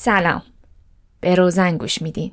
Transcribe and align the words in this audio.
سلام. 0.00 0.42
به 1.20 1.34
روزن 1.34 1.76
گوش 1.76 2.02
میدین. 2.02 2.32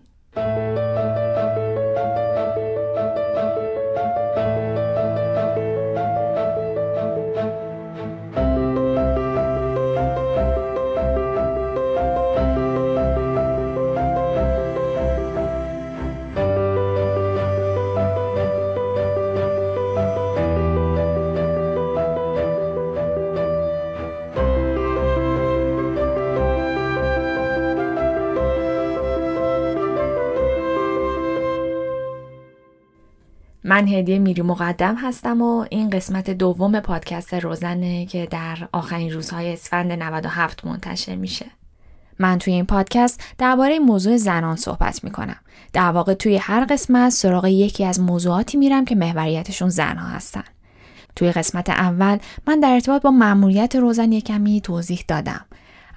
هدیه 33.99 34.19
میری 34.19 34.41
مقدم 34.41 34.95
هستم 34.95 35.41
و 35.41 35.65
این 35.69 35.89
قسمت 35.89 36.29
دوم 36.29 36.79
پادکست 36.79 37.33
روزنه 37.33 38.05
که 38.05 38.27
در 38.31 38.57
آخرین 38.71 39.11
روزهای 39.11 39.53
اسفند 39.53 39.91
97 39.91 40.65
منتشر 40.65 41.15
میشه. 41.15 41.45
من 42.19 42.37
توی 42.37 42.53
این 42.53 42.65
پادکست 42.65 43.23
درباره 43.37 43.79
موضوع 43.79 44.17
زنان 44.17 44.55
صحبت 44.55 45.03
می‌کنم. 45.03 45.37
در 45.73 45.91
واقع 45.91 46.13
توی 46.13 46.37
هر 46.37 46.65
قسمت 46.65 47.09
سراغ 47.09 47.45
یکی 47.45 47.85
از 47.85 47.99
موضوعاتی 47.99 48.57
میرم 48.57 48.85
که 48.85 48.95
محوریتشون 48.95 49.69
زنها 49.69 50.07
هستن. 50.07 50.43
توی 51.15 51.31
قسمت 51.31 51.69
اول 51.69 52.17
من 52.47 52.59
در 52.59 52.69
ارتباط 52.69 53.01
با 53.01 53.11
مأموریت 53.11 53.75
روزن 53.75 54.11
یکمی 54.11 54.61
توضیح 54.61 55.03
دادم 55.07 55.45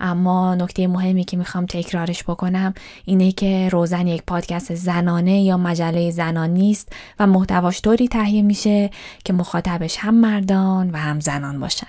اما 0.01 0.55
نکته 0.55 0.87
مهمی 0.87 1.25
که 1.25 1.37
می‌خوام 1.37 1.67
تکرارش 1.67 2.25
بکنم 2.25 2.75
اینه 3.05 3.33
که 3.33 3.69
روزن 3.73 4.07
یک 4.07 4.23
پادکست 4.27 4.75
زنانه 4.75 5.43
یا 5.43 5.57
مجله 5.57 6.11
زنان 6.11 6.51
نیست 6.51 6.93
و 7.19 7.27
محتواش 7.27 7.83
طوری 7.83 8.09
تهیه 8.09 8.43
میشه 8.43 8.91
که 9.25 9.33
مخاطبش 9.33 9.97
هم 9.99 10.15
مردان 10.15 10.91
و 10.91 10.97
هم 10.97 11.21
زنان 11.21 11.61
باشن. 11.61 11.87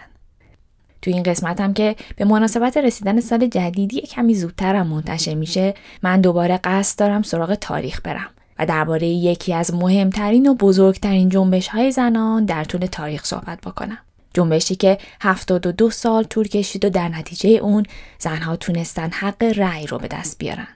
تو 1.02 1.12
این 1.12 1.24
قسمت 1.24 1.62
هم 1.62 1.74
که 1.74 1.96
به 2.16 2.26
مناسبت 2.26 2.78
رسیدن 2.78 3.20
سال 3.20 3.48
جدیدی 3.48 4.02
کمی 4.02 4.36
زودترم 4.36 4.88
منتشر 4.88 5.34
میشه 5.34 5.74
من 6.04 6.22
دوباره 6.22 6.60
قصد 6.64 7.00
دارم 7.00 7.22
سراغ 7.22 7.56
تاریخ 7.56 8.02
برم 8.04 8.30
و 8.60 8.66
درباره 8.66 9.08
یکی 9.08 9.54
از 9.54 9.74
مهمترین 9.74 10.48
و 10.48 10.54
بزرگترین 10.54 11.30
جنبش 11.30 11.68
های 11.68 11.92
زنان 11.92 12.46
در 12.46 12.64
طول 12.64 12.86
تاریخ 12.86 13.26
صحبت 13.26 13.62
بکنم. 13.62 13.98
جنبشی 14.40 14.76
که 14.76 14.98
72 15.22 15.90
سال 15.90 16.24
طول 16.24 16.48
کشید 16.48 16.86
و 16.86 16.90
در 16.90 17.10
نتیجه 17.10 17.50
اون 17.50 17.86
زنها 18.20 18.56
تونستن 18.56 19.10
حق 19.10 19.44
رأی 19.44 19.88
رو 19.88 19.98
به 19.98 20.08
دست 20.08 20.38
بیارن. 20.38 20.68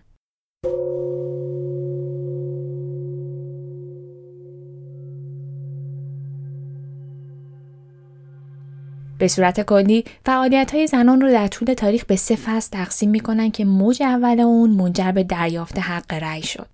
به 9.18 9.28
صورت 9.28 9.62
کلی 9.62 10.06
فعالیت 10.26 10.74
های 10.74 10.88
زنان 10.88 11.22
رو 11.22 11.32
در 11.32 11.48
طول 11.48 11.74
تاریخ 11.74 12.06
به 12.06 12.16
سه 12.16 12.36
فصل 12.36 12.70
تقسیم 12.72 13.10
می‌کنن 13.10 13.52
که 13.52 13.66
موج 13.66 14.04
اول 14.04 14.40
اون 14.40 14.70
منجر 14.70 15.12
به 15.12 15.24
دریافت 15.24 15.80
حق 15.80 16.14
رأی 16.14 16.44
شد. 16.44 16.68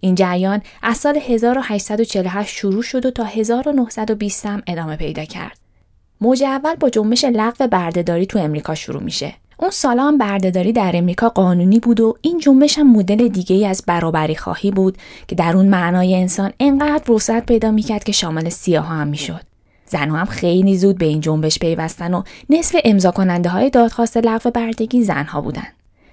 این 0.00 0.14
جریان 0.14 0.62
از 0.82 0.96
سال 0.96 1.16
1848 1.16 2.56
شروع 2.56 2.82
شد 2.82 3.06
و 3.06 3.10
تا 3.10 3.24
1920 3.24 4.46
هم 4.46 4.62
ادامه 4.66 4.96
پیدا 4.96 5.24
کرد. 5.24 5.65
موج 6.20 6.42
اول 6.42 6.74
با 6.74 6.90
جنبش 6.90 7.24
لغو 7.24 7.66
بردهداری 7.66 8.26
تو 8.26 8.38
امریکا 8.38 8.74
شروع 8.74 9.02
میشه. 9.02 9.34
اون 9.58 9.70
سالا 9.70 10.04
هم 10.08 10.18
بردهداری 10.18 10.72
در 10.72 10.92
امریکا 10.94 11.28
قانونی 11.28 11.80
بود 11.80 12.00
و 12.00 12.14
این 12.20 12.38
جنبش 12.38 12.78
هم 12.78 12.92
مدل 12.92 13.28
دیگه 13.28 13.56
ای 13.56 13.66
از 13.66 13.82
برابری 13.86 14.36
خواهی 14.36 14.70
بود 14.70 14.98
که 15.28 15.34
در 15.34 15.56
اون 15.56 15.68
معنای 15.68 16.14
انسان 16.14 16.52
انقدر 16.60 17.12
وسعت 17.12 17.46
پیدا 17.46 17.70
می‌کرد 17.70 18.04
که 18.04 18.12
شامل 18.12 18.48
سیاه 18.48 18.86
هم 18.86 19.08
می‌شد. 19.08 19.40
زنها 19.86 20.16
هم 20.16 20.24
خیلی 20.26 20.78
زود 20.78 20.98
به 20.98 21.06
این 21.06 21.20
جنبش 21.20 21.58
پیوستن 21.58 22.14
و 22.14 22.22
نصف 22.50 22.80
امضا 22.84 23.10
کننده 23.10 23.48
های 23.48 23.70
دادخواست 23.70 24.16
لغو 24.16 24.50
بردگی 24.50 25.02
زنها 25.02 25.40
بودن. 25.40 25.66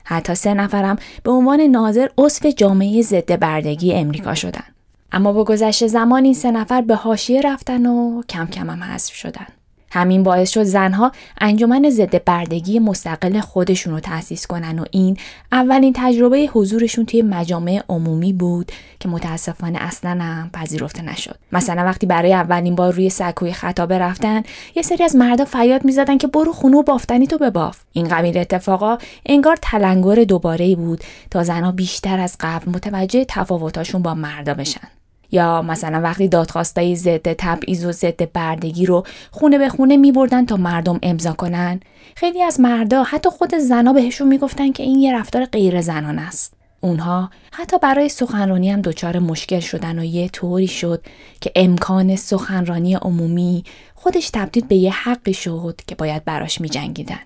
حتی 0.04 0.36
سه 0.36 0.54
نفرم 0.54 0.96
به 1.24 1.32
عنوان 1.32 1.62
ناظر 1.62 2.08
عضو 2.18 2.52
جامعه 2.52 3.02
ضد 3.02 3.40
بردگی 3.40 3.94
امریکا 3.94 4.36
شدن. 4.36 4.64
اما 5.12 5.34
با 5.34 5.44
گذشت 5.44 5.88
زمان 5.88 6.24
این 6.24 6.34
سه 6.34 6.52
نفر 6.52 6.82
به 6.82 6.96
حاشیه 6.96 7.42
رفتن 7.42 7.86
و 7.86 8.22
کم 8.30 8.48
کم 8.48 8.70
هم 8.70 8.84
حذف 8.84 9.14
شدن. 9.14 9.48
همین 9.94 10.24
باعث 10.24 10.50
شد 10.50 10.64
زنها 10.64 11.12
انجمن 11.42 11.90
ضد 11.90 12.24
بردگی 12.24 12.80
مستقل 12.80 13.40
خودشون 13.40 13.94
رو 13.94 14.00
تأسیس 14.00 14.48
کنن 14.48 14.80
و 14.80 14.86
این 14.92 15.18
اولین 15.52 15.94
تجربه 15.96 16.50
حضورشون 16.54 17.06
توی 17.06 17.22
مجامع 17.22 17.84
عمومی 17.90 18.34
بود 18.34 18.72
که 19.00 19.10
متاسفانه 19.10 19.80
اصلا 19.82 20.10
هم 20.22 20.50
پذیرفته 20.54 21.02
نشد. 21.02 21.36
مثلا 21.52 21.84
وقتی 21.84 22.08
برای 22.08 22.34
اولین 22.34 22.76
بار 22.76 22.94
روی 22.94 23.10
سکوی 23.10 23.54
خطابه 23.54 23.98
رفتن 23.98 24.44
یه 24.76 24.84
سری 24.84 25.04
از 25.04 25.16
مردا 25.16 25.46
فریاد 25.46 25.86
می‌زدن 25.86 26.18
که 26.18 26.28
برو 26.28 26.54
خونه 26.54 26.78
و 26.78 26.84
بافتنی 26.84 27.28
تو 27.28 27.38
بباف. 27.38 27.80
این 27.92 28.08
قبیل 28.08 28.38
اتفاقا 28.38 28.98
انگار 29.26 29.58
تلنگر 29.62 30.24
دوباره 30.24 30.76
بود 30.76 31.04
تا 31.32 31.44
زنها 31.44 31.72
بیشتر 31.72 32.20
از 32.20 32.36
قبل 32.40 32.72
متوجه 32.72 33.26
تفاوتاشون 33.30 34.02
با 34.02 34.14
مردا 34.14 34.54
بشن. 34.54 34.88
یا 35.34 35.62
مثلا 35.62 36.02
وقتی 36.02 36.28
دادخواستای 36.28 36.96
ضد 36.96 37.34
تبعیض 37.34 37.86
و 37.86 37.92
ضد 37.92 38.32
بردگی 38.32 38.86
رو 38.86 39.04
خونه 39.32 39.58
به 39.58 39.70
خونه 39.70 39.98
می 39.98 40.12
بردن 40.12 40.46
تا 40.46 40.56
مردم 40.56 41.00
امضا 41.04 41.34
کنن 41.34 41.80
خیلی 42.16 42.44
از 42.44 42.60
مردا 42.60 43.04
حتی 43.04 43.30
خود 43.30 43.56
زنا 43.56 43.94
بهشون 43.94 44.28
می‌گفتن 44.28 44.72
که 44.72 44.84
این 44.84 45.00
یه 45.00 45.16
رفتار 45.16 45.46
غیر 45.46 45.82
زنان 45.82 46.20
است 46.20 46.54
اونها 46.82 47.30
حتی 47.52 47.78
برای 47.78 48.10
سخنرانی 48.10 48.72
هم 48.72 48.82
دچار 48.82 49.20
مشکل 49.20 49.60
شدن 49.60 50.00
و 50.00 50.04
یه 50.04 50.30
طوری 50.30 50.68
شد 50.68 51.06
که 51.42 51.52
امکان 51.56 52.16
سخنرانی 52.16 52.96
عمومی 52.96 53.64
خودش 53.96 54.30
تبدیل 54.30 54.66
به 54.66 54.76
یه 54.76 54.92
حقی 54.92 55.34
شد 55.34 55.80
که 55.88 55.96
باید 55.96 56.26
براش 56.26 56.62
می 56.62 56.70
جنگیدن. 56.70 57.20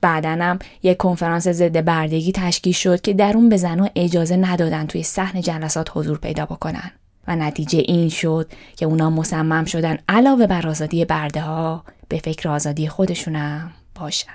بعدا 0.00 0.28
هم 0.30 0.58
یک 0.82 0.96
کنفرانس 0.96 1.48
ضد 1.48 1.84
بردگی 1.84 2.32
تشکیل 2.32 2.72
شد 2.72 3.00
که 3.00 3.12
در 3.12 3.36
اون 3.36 3.48
به 3.48 3.56
زنها 3.56 3.90
اجازه 3.96 4.36
ندادن 4.36 4.86
توی 4.86 5.02
صحن 5.02 5.40
جلسات 5.40 5.88
حضور 5.94 6.18
پیدا 6.18 6.46
بکنن. 6.46 6.92
و 7.28 7.36
نتیجه 7.36 7.78
این 7.78 8.08
شد 8.08 8.52
که 8.76 8.86
اونا 8.86 9.10
مصمم 9.10 9.64
شدن 9.64 9.98
علاوه 10.08 10.46
بر 10.46 10.68
آزادی 10.68 11.04
برده 11.04 11.40
ها 11.40 11.84
به 12.08 12.18
فکر 12.18 12.48
آزادی 12.48 12.88
خودشونم 12.88 13.72
باشن. 13.94 14.32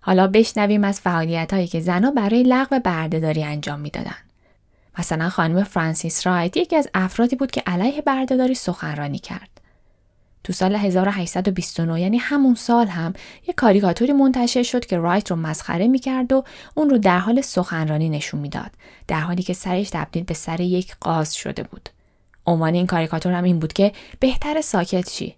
حالا 0.00 0.26
بشنویم 0.26 0.84
از 0.84 1.00
فعالیت 1.00 1.54
هایی 1.54 1.66
که 1.66 1.80
زنها 1.80 2.10
برای 2.10 2.42
لغو 2.42 2.78
بردهداری 2.78 3.44
انجام 3.44 3.80
می‌دادن. 3.80 4.16
مثلا 4.98 5.28
خانم 5.28 5.64
فرانسیس 5.64 6.26
رایت 6.26 6.56
یکی 6.56 6.76
از 6.76 6.88
افرادی 6.94 7.36
بود 7.36 7.50
که 7.50 7.62
علیه 7.66 8.02
بردهداری 8.02 8.54
سخنرانی 8.54 9.18
کرد. 9.18 9.51
تو 10.44 10.52
سال 10.52 10.74
1829 10.74 12.00
یعنی 12.00 12.18
همون 12.18 12.54
سال 12.54 12.86
هم 12.86 13.12
یک 13.48 13.54
کاریکاتوری 13.54 14.12
منتشر 14.12 14.62
شد 14.62 14.86
که 14.86 14.96
رایت 14.96 15.30
رو 15.30 15.36
مسخره 15.36 15.88
می‌کرد 15.88 16.32
و 16.32 16.44
اون 16.74 16.90
رو 16.90 16.98
در 16.98 17.18
حال 17.18 17.40
سخنرانی 17.40 18.08
نشون 18.08 18.40
می‌داد 18.40 18.70
در 19.08 19.20
حالی 19.20 19.42
که 19.42 19.52
سرش 19.52 19.90
تبدیل 19.90 20.24
به 20.24 20.34
سر 20.34 20.60
یک 20.60 20.96
قاز 21.00 21.34
شده 21.34 21.62
بود. 21.62 21.88
عنوان 22.46 22.74
این 22.74 22.86
کاریکاتور 22.86 23.32
هم 23.32 23.44
این 23.44 23.58
بود 23.58 23.72
که 23.72 23.92
بهتر 24.20 24.60
ساکت 24.60 25.10
چی 25.10 25.34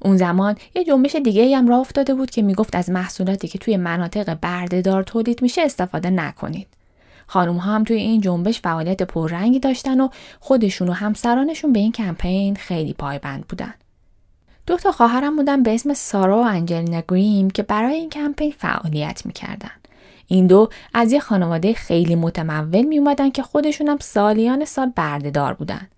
اون 0.00 0.16
زمان 0.16 0.56
یه 0.74 0.84
جنبش 0.84 1.16
دیگه 1.16 1.56
هم 1.56 1.68
راه 1.68 1.80
افتاده 1.80 2.14
بود 2.14 2.30
که 2.30 2.42
می‌گفت 2.42 2.76
از 2.76 2.90
محصولاتی 2.90 3.48
که 3.48 3.58
توی 3.58 3.76
مناطق 3.76 4.34
بردهدار 4.34 5.02
تولید 5.02 5.42
میشه 5.42 5.62
استفاده 5.62 6.10
نکنید. 6.10 6.66
خانم 7.26 7.56
ها 7.56 7.74
هم 7.74 7.84
توی 7.84 7.96
این 7.96 8.20
جنبش 8.20 8.60
فعالیت 8.60 9.02
پررنگی 9.02 9.60
داشتن 9.60 10.00
و 10.00 10.08
خودشون 10.40 10.88
و 10.88 10.92
همسرانشون 10.92 11.72
به 11.72 11.78
این 11.78 11.92
کمپین 11.92 12.56
خیلی 12.56 12.92
پایبند 12.92 13.46
بودن. 13.48 13.74
دو 14.66 14.76
تا 14.76 14.92
خواهرم 14.92 15.36
بودن 15.36 15.62
به 15.62 15.74
اسم 15.74 15.94
سارا 15.94 16.38
و 16.38 16.44
انجلینا 16.46 17.02
گریم 17.08 17.50
که 17.50 17.62
برای 17.62 17.94
این 17.94 18.10
کمپین 18.10 18.54
فعالیت 18.58 19.22
می‌کردن. 19.26 19.70
این 20.26 20.46
دو 20.46 20.68
از 20.94 21.12
یه 21.12 21.20
خانواده 21.20 21.74
خیلی 21.74 22.14
متمول 22.14 22.82
می 22.82 22.98
اومدن 22.98 23.30
که 23.30 23.42
خودشون 23.42 23.88
هم 23.88 23.98
سالیان 24.00 24.64
سال 24.64 24.92
بردهدار 24.96 25.54
بودن. 25.54 25.88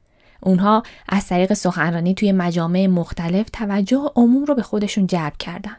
اونها 0.40 0.82
از 1.08 1.26
طریق 1.26 1.52
سخنرانی 1.52 2.14
توی 2.14 2.32
مجامع 2.32 2.86
مختلف 2.86 3.46
توجه 3.52 4.10
عموم 4.16 4.44
رو 4.44 4.54
به 4.54 4.62
خودشون 4.62 5.06
جلب 5.06 5.36
کردن. 5.38 5.76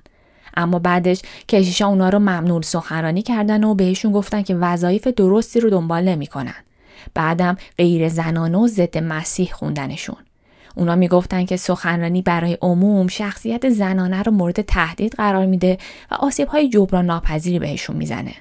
اما 0.58 0.80
بعدش 0.80 1.22
کشیشا 1.48 1.88
اونا 1.88 2.10
رو 2.10 2.19
ممنون 2.19 2.62
سخنرانی 2.62 3.22
کردن 3.22 3.64
و 3.64 3.74
بهشون 3.74 4.12
گفتن 4.12 4.42
که 4.42 4.56
وظایف 4.56 5.08
درستی 5.08 5.60
رو 5.60 5.69
دنبال 5.69 6.04
نمی‌کنن. 6.04 6.56
بعدم 7.14 7.58
غیر 7.78 8.10
زنانه 8.10 8.58
و 8.58 8.68
ضد 8.68 8.98
مسیح 8.98 9.52
خوندنشون. 9.54 10.18
اونا 10.75 10.95
می‌گفتن 10.95 11.45
که 11.45 11.57
سخنرانی 11.57 12.21
برای 12.21 12.57
عموم 12.62 13.07
شخصیت 13.07 13.69
زنانه 13.69 14.24
رو 14.24 14.31
مورد 14.31 14.62
تهدید 14.62 15.13
قرار 15.13 15.45
میده 15.45 15.77
و 16.12 16.16
آسیب 16.16 16.48
های 16.48 16.69
جبران 16.69 17.06
ناپذیری 17.06 17.60
بهشون 17.60 17.95
می‌زنه. 17.95 18.33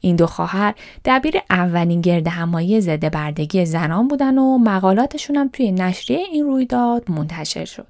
این 0.00 0.16
دو 0.16 0.26
خواهر 0.26 0.74
دبیر 1.04 1.34
اولین 1.50 2.00
گرد 2.00 2.28
همایی 2.28 2.80
ضد 2.80 3.12
بردگی 3.12 3.64
زنان 3.64 4.08
بودن 4.08 4.38
و 4.38 4.58
مقالاتشون 4.58 5.36
هم 5.36 5.48
توی 5.52 5.72
نشریه 5.72 6.18
این 6.18 6.44
رویداد 6.44 7.10
منتشر 7.10 7.64
شد. 7.64 7.86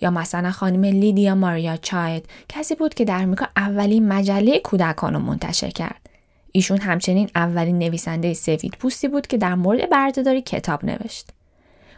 یا 0.00 0.10
مثلا 0.10 0.50
خانم 0.50 0.84
لیدیا 0.84 1.34
ماریا 1.34 1.76
چاید 1.76 2.26
کسی 2.48 2.74
بود 2.74 2.94
که 2.94 3.04
در 3.04 3.22
امریکا 3.22 3.46
اولین 3.56 4.08
مجله 4.08 4.58
کودکان 4.58 5.14
رو 5.14 5.20
منتشر 5.20 5.70
کرد. 5.70 6.08
ایشون 6.52 6.80
همچنین 6.80 7.30
اولین 7.34 7.78
نویسنده 7.78 8.34
سفید 8.34 8.74
پوستی 8.78 9.08
بود 9.08 9.26
که 9.26 9.38
در 9.38 9.54
مورد 9.54 9.90
بردهداری 9.90 10.42
کتاب 10.42 10.84
نوشت. 10.84 11.30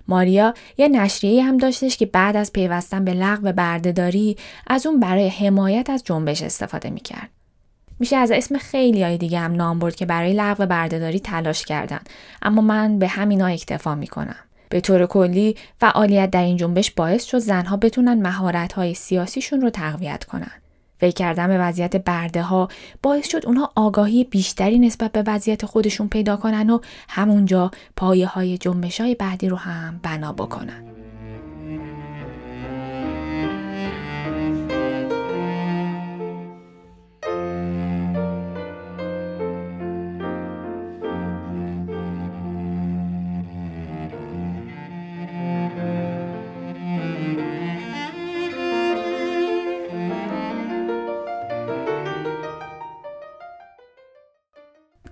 ماریا 0.09 0.55
یه 0.79 0.89
نشریه 0.89 1.43
هم 1.43 1.57
داشتش 1.57 1.97
که 1.97 2.07
بعد 2.07 2.37
از 2.37 2.53
پیوستن 2.53 3.05
به 3.05 3.15
لغو 3.15 3.53
بردهداری 3.53 4.37
از 4.67 4.87
اون 4.87 5.01
برای 5.01 5.29
حمایت 5.29 5.91
از 5.91 6.05
جنبش 6.05 6.43
استفاده 6.43 6.91
می‌کرد. 6.91 7.31
میشه 7.99 8.17
از 8.17 8.31
اسم 8.31 8.59
خیلی 8.59 9.03
های 9.03 9.19
دیگه 9.19 9.39
هم 9.39 9.53
نام 9.53 9.79
برد 9.79 9.97
که 9.97 10.07
برای 10.07 10.33
لغو 10.33 10.67
بردهداری 10.67 11.21
تلاش 11.21 11.65
کردن 11.65 12.01
اما 12.43 12.63
من 12.63 12.99
به 12.99 13.09
همینا 13.09 13.47
اکتفا 13.47 13.95
می‌کنم. 13.95 14.37
به 14.69 14.81
طور 14.81 15.07
کلی 15.07 15.57
فعالیت 15.81 16.31
در 16.31 16.43
این 16.43 16.57
جنبش 16.57 16.91
باعث 16.91 17.25
شد 17.25 17.39
زنها 17.39 17.77
بتونن 17.77 18.23
مهارت 18.23 18.73
های 18.73 18.95
سیاسیشون 18.95 19.61
رو 19.61 19.71
تقویت 19.71 20.25
کنن. 20.25 20.53
فکر 21.01 21.15
کردن 21.15 21.47
به 21.47 21.59
وضعیت 21.59 21.97
برده 21.97 22.43
ها 22.43 22.69
باعث 23.03 23.29
شد 23.29 23.47
اونها 23.47 23.73
آگاهی 23.75 24.25
بیشتری 24.25 24.79
نسبت 24.79 25.13
به 25.13 25.25
وضعیت 25.27 25.67
خودشون 25.67 26.09
پیدا 26.09 26.37
کنن 26.37 26.71
و 26.71 26.79
همونجا 27.09 27.71
پایه 27.97 28.27
های 28.27 28.59
جنبش 28.59 29.01
های 29.01 29.15
بعدی 29.15 29.49
رو 29.49 29.57
هم 29.57 30.01
بنا 30.03 30.33
بکنن. 30.33 30.90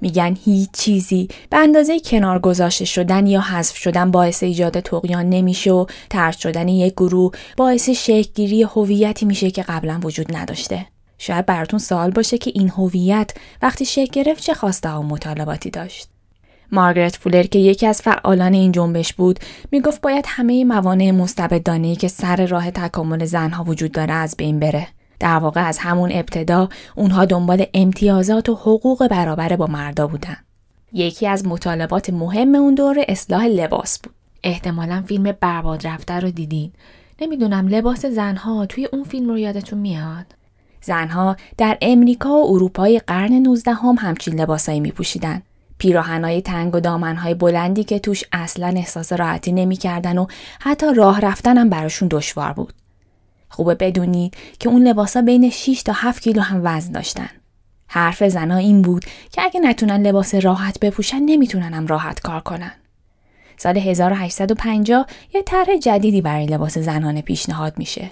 میگن 0.09 0.37
هیچ 0.45 0.71
چیزی 0.73 1.29
به 1.51 1.57
اندازه 1.57 2.01
کنار 2.01 2.39
گذاشته 2.39 2.85
شدن 2.85 3.27
یا 3.27 3.41
حذف 3.41 3.77
شدن 3.77 4.11
باعث 4.11 4.43
ایجاد 4.43 4.81
تقیان 4.81 5.31
نمیشه 5.31 5.73
و 5.73 5.87
ترد 6.11 6.37
شدن 6.37 6.69
یک 6.69 6.93
گروه 6.93 7.33
باعث 7.57 7.89
شکلگیری 7.89 8.63
هویتی 8.63 9.27
میشه 9.27 9.51
که 9.51 9.63
قبلا 9.63 10.01
وجود 10.03 10.37
نداشته. 10.37 10.87
شاید 11.19 11.47
براتون 11.47 11.79
سوال 11.79 12.11
باشه 12.11 12.39
که 12.39 12.53
این 12.55 12.69
هویت 12.69 13.31
وقتی 13.63 13.85
شکل 13.85 14.23
گرفت 14.23 14.43
چه 14.43 14.55
خواسته 14.55 14.91
و 14.91 15.03
مطالباتی 15.03 15.71
داشت. 15.71 16.09
مارگرت 16.73 17.17
فولر 17.17 17.43
که 17.43 17.59
یکی 17.59 17.87
از 17.87 18.03
فعالان 18.03 18.55
این 18.55 18.73
جنبش 18.73 19.13
بود 19.13 19.39
می‌گفت 19.73 20.01
باید 20.01 20.25
همه 20.29 20.65
موانع 20.65 21.11
مستبدانه 21.11 21.97
که 21.97 22.09
سر 22.09 22.47
راه 22.47 22.71
تکامل 22.71 23.25
زنها 23.25 23.65
وجود 23.65 23.93
داره 23.93 24.15
از 24.15 24.35
بین 24.39 24.61
بره. 24.61 24.89
در 25.21 25.39
واقع 25.39 25.69
از 25.69 25.79
همون 25.79 26.11
ابتدا 26.13 26.69
اونها 26.97 27.25
دنبال 27.25 27.67
امتیازات 27.75 28.49
و 28.49 28.55
حقوق 28.55 29.09
برابر 29.09 29.57
با 29.57 29.67
مردا 29.67 30.07
بودن. 30.07 30.37
یکی 30.93 31.27
از 31.27 31.47
مطالبات 31.47 32.11
مهم 32.11 32.55
اون 32.55 32.75
دوره 32.75 33.05
اصلاح 33.09 33.47
لباس 33.47 33.99
بود. 33.99 34.15
احتمالا 34.43 35.05
فیلم 35.07 35.33
برباد 35.41 35.87
رفته 35.87 36.15
رو 36.15 36.31
دیدین. 36.31 36.73
نمی‌دونم 37.21 37.69
لباس 37.69 38.07
زنها 38.07 38.67
توی 38.67 38.89
اون 38.93 39.05
فیلم 39.05 39.29
رو 39.29 39.39
یادتون 39.39 39.79
میاد. 39.79 40.27
زنها 40.83 41.37
در 41.57 41.79
امریکا 41.83 42.31
و 42.31 42.53
اروپای 42.53 43.01
قرن 43.07 43.33
19 43.33 43.73
هم 43.73 43.97
همچین 43.99 44.41
لباسایی 44.41 44.81
می 44.81 44.91
پوشیدن. 44.91 45.43
پیراهنهای 45.79 46.43
تنگ 46.43 46.75
و 46.75 46.81
دامنهای 46.81 47.35
بلندی 47.35 47.85
که 47.85 47.99
توش 47.99 48.25
اصلا 48.33 48.67
احساس 48.67 49.13
راحتی 49.13 49.53
نمی‌کردن 49.53 50.19
و 50.19 50.27
حتی 50.61 50.95
راه 50.95 51.21
رفتن 51.21 51.59
هم 51.59 51.69
براشون 51.71 52.09
دشوار 52.09 52.53
بود. 52.53 52.73
خوبه 53.49 53.75
بدونید 53.75 54.37
که 54.61 54.69
اون 54.69 54.89
لباسا 54.89 55.23
بین 55.23 55.51
6 55.51 55.83
تا 55.83 55.93
7 55.97 56.23
کیلو 56.23 56.41
هم 56.41 56.61
وزن 56.65 56.93
داشتن. 56.93 57.29
حرف 57.87 58.25
زنا 58.25 58.57
این 58.57 58.83
بود 58.83 59.05
که 59.33 59.43
اگه 59.43 59.61
نتونن 59.61 60.07
لباس 60.07 60.35
راحت 60.35 60.81
بپوشن 60.81 61.23
نمی‌تونن 61.23 61.75
هم 61.75 61.87
راحت 61.87 62.21
کار 62.21 62.41
کنن. 62.41 62.73
سال 63.57 63.79
1850 63.79 65.07
یه 65.35 65.43
طرح 65.43 65.77
جدیدی 65.77 66.21
برای 66.21 66.47
لباس 66.47 66.79
زنانه 66.79 67.23
پیشنهاد 67.23 67.79
میشه. 67.79 68.11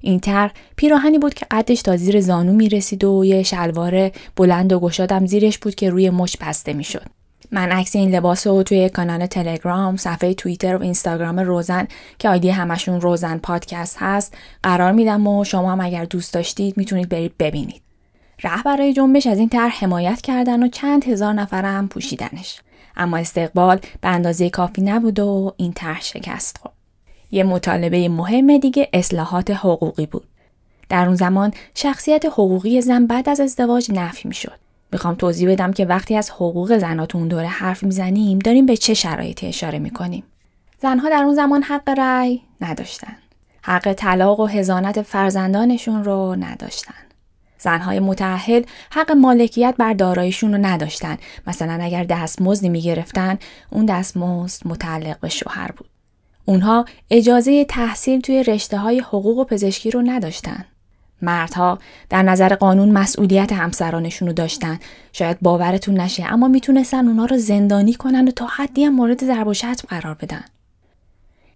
این 0.00 0.20
طرح 0.20 0.52
پیراهنی 0.76 1.18
بود 1.18 1.34
که 1.34 1.46
قدش 1.50 1.82
تا 1.82 1.96
زیر 1.96 2.20
زانو 2.20 2.52
می‌رسید 2.52 3.04
و 3.04 3.24
یه 3.24 3.42
شلوار 3.42 4.10
بلند 4.36 4.72
و 4.72 4.80
گشادم 4.80 5.26
زیرش 5.26 5.58
بود 5.58 5.74
که 5.74 5.90
روی 5.90 6.10
مچ 6.10 6.36
بسته 6.40 6.72
می‌شد. 6.72 7.06
من 7.54 7.72
عکس 7.72 7.96
این 7.96 8.14
لباس 8.14 8.46
رو 8.46 8.62
توی 8.62 8.88
کانال 8.88 9.26
تلگرام، 9.26 9.96
صفحه 9.96 10.34
توییتر 10.34 10.76
و 10.76 10.82
اینستاگرام 10.82 11.40
روزن 11.40 11.88
که 12.18 12.28
آیدی 12.28 12.50
همشون 12.50 13.00
روزن 13.00 13.38
پادکست 13.38 13.96
هست 14.00 14.34
قرار 14.62 14.92
میدم 14.92 15.26
و 15.26 15.44
شما 15.44 15.72
هم 15.72 15.80
اگر 15.80 16.04
دوست 16.04 16.34
داشتید 16.34 16.76
می‌تونید 16.76 17.08
برید 17.08 17.34
ببینید. 17.38 17.82
رهبرای 18.42 18.92
جنبش 18.92 19.26
از 19.26 19.38
این 19.38 19.48
طرح 19.48 19.84
حمایت 19.84 20.20
کردن 20.20 20.62
و 20.62 20.68
چند 20.68 21.04
هزار 21.04 21.32
نفر 21.32 21.64
هم 21.64 21.88
پوشیدنش. 21.88 22.60
اما 22.96 23.16
استقبال 23.16 23.80
به 24.00 24.08
اندازه 24.08 24.50
کافی 24.50 24.82
نبود 24.82 25.18
و 25.18 25.54
این 25.56 25.72
طرح 25.72 26.02
شکست 26.02 26.58
خورد. 26.58 26.74
یه 27.30 27.44
مطالبه 27.44 28.08
مهم 28.08 28.58
دیگه 28.58 28.88
اصلاحات 28.92 29.50
حقوقی 29.50 30.06
بود. 30.06 30.28
در 30.88 31.06
اون 31.06 31.14
زمان 31.14 31.52
شخصیت 31.74 32.24
حقوقی 32.24 32.80
زن 32.80 33.06
بعد 33.06 33.28
از 33.28 33.40
ازدواج 33.40 33.90
نفی 33.92 34.28
می‌شد. 34.28 34.63
می‌خوام 34.94 35.14
توضیح 35.14 35.50
بدم 35.50 35.72
که 35.72 35.84
وقتی 35.84 36.16
از 36.16 36.30
حقوق 36.30 36.78
زناتون 36.78 37.28
دوره 37.28 37.46
حرف 37.46 37.82
می‌زنیم 37.82 38.38
داریم 38.38 38.66
به 38.66 38.76
چه 38.76 38.94
شرایطی 38.94 39.46
اشاره 39.46 39.78
می‌کنیم. 39.78 40.24
زنها 40.82 41.08
در 41.08 41.22
اون 41.22 41.34
زمان 41.34 41.62
حق 41.62 41.88
رأی 41.88 42.42
نداشتن. 42.60 43.16
حق 43.62 43.92
طلاق 43.92 44.40
و 44.40 44.46
هزانت 44.46 45.02
فرزندانشون 45.02 46.04
رو 46.04 46.36
نداشتن. 46.40 46.94
زنهای 47.58 48.00
متعهل 48.00 48.62
حق 48.90 49.12
مالکیت 49.12 49.74
بر 49.78 49.92
داراییشون 49.92 50.52
رو 50.52 50.58
نداشتن. 50.58 51.16
مثلا 51.46 51.78
اگر 51.82 52.04
دستمزدی 52.04 52.68
می‌گرفتن 52.68 53.38
اون 53.70 53.86
دستمزد 53.86 54.62
متعلق 54.64 55.20
به 55.20 55.28
شوهر 55.28 55.70
بود. 55.76 55.88
اونها 56.44 56.84
اجازه 57.10 57.64
تحصیل 57.64 58.20
توی 58.20 58.42
رشته 58.42 58.78
های 58.78 59.00
حقوق 59.00 59.38
و 59.38 59.44
پزشکی 59.44 59.90
رو 59.90 60.02
نداشتن. 60.02 60.64
مردها 61.24 61.78
در 62.10 62.22
نظر 62.22 62.54
قانون 62.54 62.90
مسئولیت 62.90 63.52
همسرانشون 63.52 64.28
رو 64.28 64.34
داشتن 64.34 64.78
شاید 65.12 65.36
باورتون 65.42 66.00
نشه 66.00 66.24
اما 66.32 66.48
می‌تونستن 66.48 67.08
اونا 67.08 67.24
رو 67.24 67.38
زندانی 67.38 67.94
کنن 67.94 68.28
و 68.28 68.30
تا 68.30 68.46
حدی 68.46 68.84
هم 68.84 68.94
مورد 68.94 69.24
ضرب 69.24 69.46
و 69.46 69.54
شتم 69.54 69.88
قرار 69.88 70.14
بدن 70.14 70.44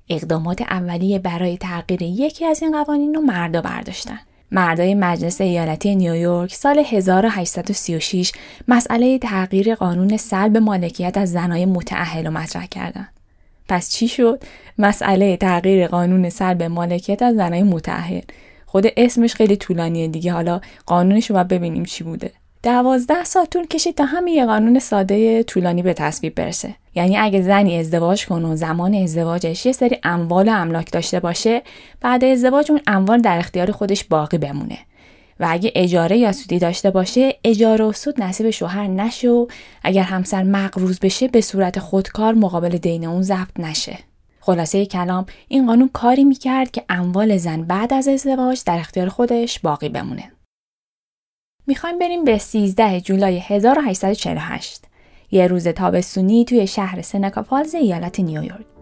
اقدامات 0.08 0.62
اولیه 0.62 1.18
برای 1.18 1.56
تغییر 1.56 2.02
یکی 2.02 2.44
از 2.46 2.62
این 2.62 2.84
قوانین 2.84 3.14
رو 3.14 3.20
مردا 3.20 3.60
برداشتن 3.60 4.18
مردای 4.52 4.94
مجلس 4.94 5.40
ایالتی 5.40 5.96
نیویورک 5.96 6.54
سال 6.54 6.78
1836 6.86 8.32
مسئله 8.68 9.18
تغییر 9.18 9.74
قانون 9.74 10.16
سلب 10.16 10.56
مالکیت 10.56 11.18
از 11.18 11.32
زنای 11.32 11.66
متعهل 11.66 12.26
رو 12.26 12.30
مطرح 12.30 12.66
کردند. 12.66 13.08
پس 13.68 13.90
چی 13.90 14.08
شد؟ 14.08 14.42
مسئله 14.78 15.36
تغییر 15.36 15.86
قانون 15.86 16.30
سلب 16.30 16.62
مالکیت 16.62 17.22
از 17.22 17.36
زنای 17.36 17.62
متعهل 17.62 18.20
خود 18.70 18.86
اسمش 18.96 19.34
خیلی 19.34 19.56
طولانیه 19.56 20.08
دیگه. 20.08 20.32
حالا 20.32 20.60
قانونش 20.86 21.30
رو 21.30 21.44
ببینیم 21.44 21.84
چی 21.84 22.04
بوده. 22.04 22.30
دوازده 22.62 23.24
ساعت 23.24 23.50
طول 23.50 23.66
کشید 23.66 23.94
تا 23.94 24.04
همین 24.04 24.34
یه 24.34 24.46
قانون 24.46 24.78
ساده 24.78 25.42
طولانی 25.42 25.82
به 25.82 25.94
تصویب 25.94 26.34
برسه. 26.34 26.74
یعنی 26.94 27.16
اگه 27.16 27.42
زنی 27.42 27.78
ازدواج 27.78 28.26
کنه 28.26 28.48
و 28.48 28.56
زمان 28.56 28.94
ازدواجش 28.94 29.66
یه 29.66 29.72
سری 29.72 29.98
اموال 30.02 30.48
و 30.48 30.52
املاک 30.52 30.92
داشته 30.92 31.20
باشه 31.20 31.62
بعد 32.00 32.24
ازدواج 32.24 32.70
اون 32.70 32.80
اموال 32.86 33.20
در 33.20 33.38
اختیار 33.38 33.72
خودش 33.72 34.04
باقی 34.04 34.38
بمونه. 34.38 34.78
و 35.40 35.46
اگه 35.50 35.72
اجاره 35.74 36.18
یا 36.18 36.32
سودی 36.32 36.58
داشته 36.58 36.90
باشه 36.90 37.34
اجاره 37.44 37.84
و 37.84 37.92
سود 37.92 38.22
نصیب 38.22 38.50
شوهر 38.50 38.86
نشه 38.86 39.28
و 39.28 39.46
اگر 39.82 40.02
همسر 40.02 40.42
مقروض 40.42 40.98
بشه 40.98 41.28
به 41.28 41.40
صورت 41.40 41.78
خودکار 41.78 42.34
مقابل 42.34 42.68
دین 42.76 43.06
اون 43.06 43.22
ضبط 43.22 43.60
نشه. 43.60 43.98
خلاصه 44.40 44.86
کلام 44.86 45.26
این 45.48 45.66
قانون 45.66 45.90
کاری 45.92 46.24
می‌کرد 46.24 46.70
که 46.70 46.84
اموال 46.88 47.36
زن 47.36 47.62
بعد 47.62 47.92
از 47.92 48.08
ازدواج 48.08 48.62
در 48.66 48.78
اختیار 48.78 49.08
خودش 49.08 49.58
باقی 49.60 49.88
بمونه. 49.88 50.32
می‌خوایم 51.66 51.98
بریم 51.98 52.24
به 52.24 52.38
13 52.38 53.00
جولای 53.00 53.38
1848 53.38 54.84
یه 55.30 55.46
روز 55.46 55.68
تابستونی 55.68 56.44
توی 56.44 56.66
شهر 56.66 57.02
سنکا 57.02 57.44
ایالت 57.74 58.20
نیویورک. 58.20 58.77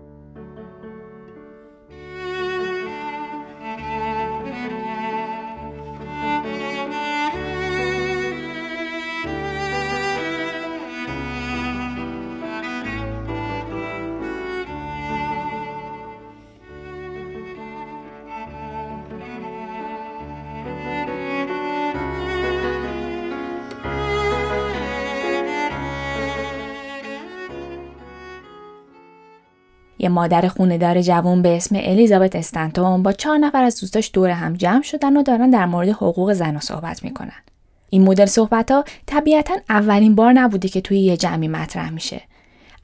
مادر 30.17 30.49
خونهدار 30.49 31.03
جوان 31.03 31.43
به 31.43 31.57
اسم 31.57 31.77
الیزابت 31.79 32.37
استنتون 32.37 33.03
با 33.03 33.13
چهار 33.13 33.39
نفر 33.39 33.63
از 33.63 33.81
دوستاش 33.81 34.11
دور 34.13 34.31
هم 34.31 34.55
جمع 34.55 34.83
شدن 34.83 35.17
و 35.17 35.23
دارن 35.23 35.51
در 35.51 35.67
مورد 35.67 35.89
حقوق 35.89 36.33
زن 36.33 36.61
صحبت 36.61 37.05
می‌کنن. 37.05 37.43
این 37.91 38.03
مدل 38.03 38.27
صحبت 38.27 38.71
ها 38.71 38.85
طبیعتا 39.07 39.55
اولین 39.69 40.15
بار 40.15 40.33
نبوده 40.33 40.69
که 40.69 40.81
توی 40.81 40.99
یه 40.99 41.17
جمعی 41.17 41.49
مطرح 41.49 41.91
میشه. 41.91 42.21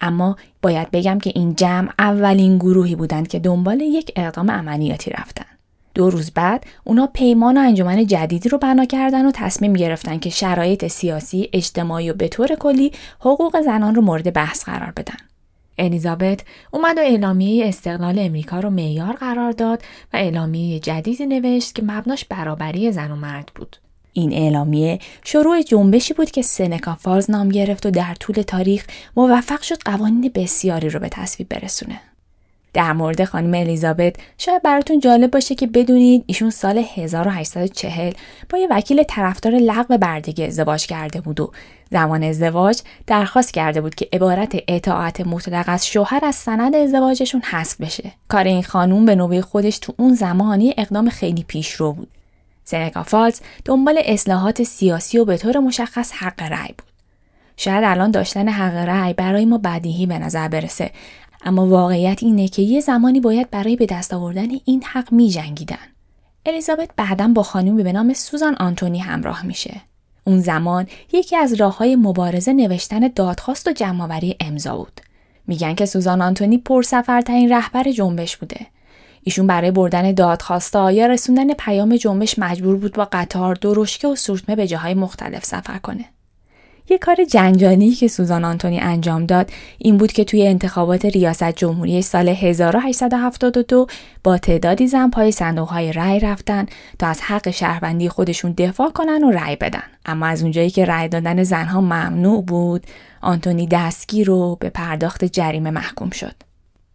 اما 0.00 0.36
باید 0.62 0.90
بگم 0.90 1.18
که 1.18 1.32
این 1.34 1.54
جمع 1.54 1.88
اولین 1.98 2.58
گروهی 2.58 2.94
بودند 2.94 3.28
که 3.28 3.38
دنبال 3.38 3.80
یک 3.80 4.12
اقدام 4.16 4.50
عملیاتی 4.50 5.10
رفتن. 5.10 5.46
دو 5.94 6.10
روز 6.10 6.30
بعد 6.30 6.64
اونا 6.84 7.06
پیمان 7.06 7.56
و 7.56 7.60
انجمن 7.60 8.06
جدیدی 8.06 8.48
رو 8.48 8.58
بنا 8.58 8.84
کردن 8.84 9.26
و 9.26 9.30
تصمیم 9.34 9.72
گرفتن 9.72 10.18
که 10.18 10.30
شرایط 10.30 10.86
سیاسی، 10.86 11.50
اجتماعی 11.52 12.10
و 12.10 12.14
به 12.14 12.28
طور 12.28 12.54
کلی 12.54 12.92
حقوق 13.20 13.60
زنان 13.60 13.94
رو 13.94 14.02
مورد 14.02 14.32
بحث 14.32 14.64
قرار 14.64 14.92
بدن. 14.96 15.31
الیزابت 15.79 16.41
اومد 16.71 16.99
و 16.99 17.00
اعلامیه 17.00 17.67
استقلال 17.67 18.19
امریکا 18.19 18.61
رو 18.61 18.71
معیار 18.71 19.12
قرار 19.12 19.52
داد 19.52 19.83
و 20.12 20.17
اعلامیه 20.17 20.79
جدیدی 20.79 21.26
نوشت 21.26 21.75
که 21.75 21.83
مبناش 21.83 22.25
برابری 22.25 22.93
زن 22.93 23.11
و 23.11 23.17
مرد 23.17 23.50
بود. 23.55 23.76
این 24.12 24.33
اعلامیه 24.33 24.99
شروع 25.25 25.62
جنبشی 25.62 26.14
بود 26.14 26.31
که 26.31 26.43
سنکا 26.43 26.95
فالز 26.95 27.31
نام 27.31 27.49
گرفت 27.49 27.87
و 27.87 27.91
در 27.91 28.14
طول 28.14 28.35
تاریخ 28.35 28.87
موفق 29.17 29.61
شد 29.62 29.83
قوانین 29.83 30.31
بسیاری 30.35 30.88
رو 30.88 31.00
به 31.00 31.09
تصویب 31.09 31.49
برسونه. 31.49 32.00
در 32.75 32.93
مورد 32.93 33.25
خانم 33.25 33.55
الیزابت 33.55 34.17
شاید 34.38 34.62
براتون 34.62 35.00
جالب 35.00 35.31
باشه 35.31 35.55
که 35.55 35.67
بدونید 35.67 36.25
ایشون 36.26 36.50
سال 36.50 36.85
1840 36.95 38.12
با 38.50 38.59
یه 38.59 38.67
وکیل 38.71 39.02
طرفدار 39.02 39.52
لغو 39.52 39.99
بردگی 39.99 40.45
ازدواج 40.45 40.87
کرده 40.87 41.21
بود 41.21 41.41
و 41.41 41.52
زمان 41.91 42.23
ازدواج 42.23 42.83
درخواست 43.07 43.55
کرده 43.55 43.81
بود 43.81 43.95
که 43.95 44.09
عبارت 44.12 44.57
اطاعت 44.69 45.21
مطلق 45.21 45.64
از 45.69 45.87
شوهر 45.87 46.21
از 46.25 46.35
سند 46.35 46.75
ازدواجشون 46.75 47.41
حذف 47.41 47.81
بشه. 47.81 48.12
کار 48.29 48.45
این 48.45 48.62
خانوم 48.62 49.05
به 49.05 49.14
نوبه 49.14 49.43
خودش 49.43 49.79
تو 49.79 49.95
اون 49.99 50.14
زمانی 50.14 50.75
اقدام 50.79 51.09
خیلی 51.09 51.43
پیشرو 51.43 51.93
بود. 51.93 52.09
سنکا 52.64 53.02
فالز 53.02 53.41
دنبال 53.64 54.00
اصلاحات 54.05 54.62
سیاسی 54.62 55.19
و 55.19 55.25
به 55.25 55.37
طور 55.37 55.59
مشخص 55.59 56.12
حق 56.12 56.43
رأی 56.43 56.75
بود. 56.79 56.93
شاید 57.57 57.85
الان 57.85 58.11
داشتن 58.11 58.49
حق 58.49 58.88
رأی 58.88 59.12
برای 59.12 59.45
ما 59.45 59.59
بدیهی 59.59 60.07
به 60.07 60.19
نظر 60.19 60.49
برسه 60.49 60.91
اما 61.44 61.66
واقعیت 61.66 62.22
اینه 62.22 62.49
که 62.49 62.62
یه 62.62 62.80
زمانی 62.80 63.20
باید 63.20 63.50
برای 63.50 63.76
به 63.76 63.87
دست 63.87 64.14
آوردن 64.14 64.49
این 64.64 64.82
حق 64.84 65.12
می 65.12 65.28
جنگیدن. 65.28 65.76
الیزابت 66.46 66.90
بعدا 66.96 67.28
با 67.28 67.42
خانومی 67.42 67.82
به 67.82 67.92
نام 67.92 68.12
سوزان 68.12 68.54
آنتونی 68.54 68.99
همراه 68.99 69.46
میشه. 69.46 69.80
اون 70.25 70.40
زمان 70.40 70.87
یکی 71.12 71.37
از 71.37 71.52
راه 71.54 71.76
های 71.76 71.96
مبارزه 71.96 72.52
نوشتن 72.52 73.08
دادخواست 73.08 73.68
و 73.68 73.72
جمعآوری 73.72 74.37
امضا 74.40 74.76
بود. 74.76 75.00
میگن 75.46 75.75
که 75.75 75.87
سوزان 75.87 76.22
آنتونی 76.22 76.58
پرسفرترین 76.58 77.52
رهبر 77.52 77.92
جنبش 77.92 78.37
بوده. 78.37 78.66
ایشون 79.22 79.46
برای 79.46 79.70
بردن 79.70 80.12
دادخواستا 80.12 80.92
یا 80.92 81.06
رسوندن 81.06 81.54
پیام 81.54 81.96
جنبش 81.96 82.38
مجبور 82.38 82.76
بود 82.76 82.92
با 82.92 83.08
قطار، 83.12 83.54
درشکه 83.54 84.08
و 84.08 84.14
سورتمه 84.14 84.56
به 84.56 84.66
جاهای 84.66 84.94
مختلف 84.94 85.44
سفر 85.44 85.78
کنه. 85.78 86.04
یه 86.88 86.98
کار 86.98 87.24
جنجانی 87.24 87.90
که 87.90 88.08
سوزان 88.08 88.44
آنتونی 88.44 88.80
انجام 88.80 89.26
داد 89.26 89.50
این 89.78 89.96
بود 89.96 90.12
که 90.12 90.24
توی 90.24 90.46
انتخابات 90.46 91.04
ریاست 91.04 91.52
جمهوری 91.52 92.02
سال 92.02 92.28
1872 92.28 93.86
با 94.24 94.38
تعدادی 94.38 94.86
زن 94.86 95.10
پای 95.10 95.32
صندوق 95.32 95.68
های 95.68 95.92
رأی 95.92 96.20
رفتن 96.20 96.66
تا 96.98 97.06
از 97.06 97.20
حق 97.20 97.50
شهروندی 97.50 98.08
خودشون 98.08 98.52
دفاع 98.52 98.90
کنن 98.90 99.24
و 99.24 99.30
رأی 99.30 99.56
بدن. 99.56 99.82
اما 100.06 100.26
از 100.26 100.42
اونجایی 100.42 100.70
که 100.70 100.84
رأی 100.84 101.08
دادن 101.08 101.42
زنها 101.42 101.80
ممنوع 101.80 102.42
بود 102.42 102.86
آنتونی 103.20 103.66
دستگیر 103.66 104.26
رو 104.26 104.56
به 104.60 104.70
پرداخت 104.70 105.24
جریمه 105.24 105.70
محکوم 105.70 106.10
شد. 106.10 106.34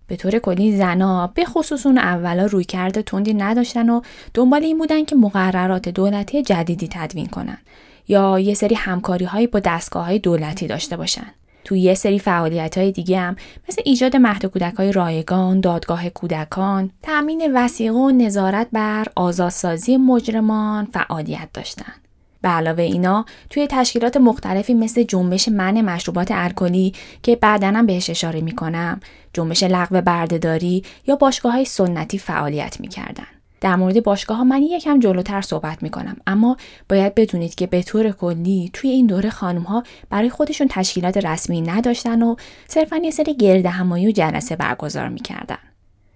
به 0.08 0.16
طور 0.16 0.40
کلی 0.40 0.78
زنا 0.78 1.28
به 1.28 1.46
خصوص 1.46 1.86
اون 1.86 1.98
اولا 1.98 2.46
روی 2.46 2.64
کرده 2.64 3.02
تندی 3.02 3.34
نداشتن 3.34 3.90
و 3.90 4.02
دنبال 4.34 4.64
این 4.64 4.78
بودن 4.78 5.06
که 5.06 5.16
مقررات 5.16 5.90
دولتی 5.90 6.42
جدیدی 6.42 6.88
تدوین 6.92 7.28
کنن. 7.28 7.58
یا 8.08 8.40
یه 8.40 8.54
سری 8.54 8.76
همکاری 8.76 9.26
هایی 9.26 9.48
با 9.48 9.60
دستگاه 9.60 10.06
های 10.06 10.20
دولتی 10.20 10.68
داشته 10.68 10.98
باشن. 10.98 11.28
تو 11.64 11.76
یه 11.76 11.94
سری 11.94 12.20
فعالیت 12.20 12.78
های 12.78 12.92
دیگه 12.92 13.20
هم 13.20 13.36
مثل 13.70 13.82
ایجاد 13.86 14.16
مهد 14.16 14.46
کودک 14.46 14.74
های 14.74 14.92
رایگان، 14.92 15.60
دادگاه 15.60 16.10
کودکان، 16.10 16.92
تأمین 17.02 17.52
وسیقه 17.56 17.96
و 17.96 18.12
نظارت 18.12 18.68
بر 18.72 19.06
آزادسازی 19.16 19.98
مجرمان 19.98 20.86
فعالیت 20.86 21.50
داشتن. 21.54 21.94
به 22.42 22.50
علاوه 22.50 22.84
اینا 22.84 23.26
توی 23.50 23.68
تشکیلات 23.68 24.18
مختلفی 24.18 24.74
مثل 24.74 25.04
جنبش 25.04 25.50
من 25.50 25.82
مشروبات 25.82 26.28
الکلی 26.32 26.94
که 27.24 27.36
بعدا 27.36 27.68
هم 27.68 27.86
بهش 27.86 28.10
اشاره 28.10 28.42
می‌کنم، 28.42 29.00
جنبش 29.34 29.64
لغو 29.64 30.02
بردهداری 30.02 30.84
یا 31.08 31.16
باشگاه 31.16 31.52
های 31.52 31.66
سنتی 31.66 32.18
فعالیت 32.18 32.80
می‌کردن. 32.80 33.37
در 33.62 33.76
مورد 33.76 34.04
باشگاه 34.04 34.38
ها 34.38 34.44
من 34.44 34.62
یکم 34.62 35.00
جلوتر 35.00 35.42
صحبت 35.42 35.84
می 35.84 35.90
کنم 35.90 36.18
اما 36.28 36.58
باید 36.90 37.16
بدونید 37.16 37.56
که 37.56 37.68
به 37.68 37.84
طور 37.84 38.12
کلی 38.12 38.70
توی 38.74 38.90
این 38.90 39.08
دوره 39.08 39.30
خانم 39.30 39.62
ها 39.62 39.84
برای 40.10 40.30
خودشون 40.30 40.68
تشکیلات 40.72 41.18
رسمی 41.18 41.62
نداشتن 41.62 42.22
و 42.22 42.36
صرفا 42.68 42.98
یه 42.98 43.12
سری 43.12 43.36
گرد 43.36 43.66
همایی 43.66 44.08
و 44.08 44.12
جلسه 44.12 44.56
برگزار 44.56 45.10
می‌کردن. 45.10 45.58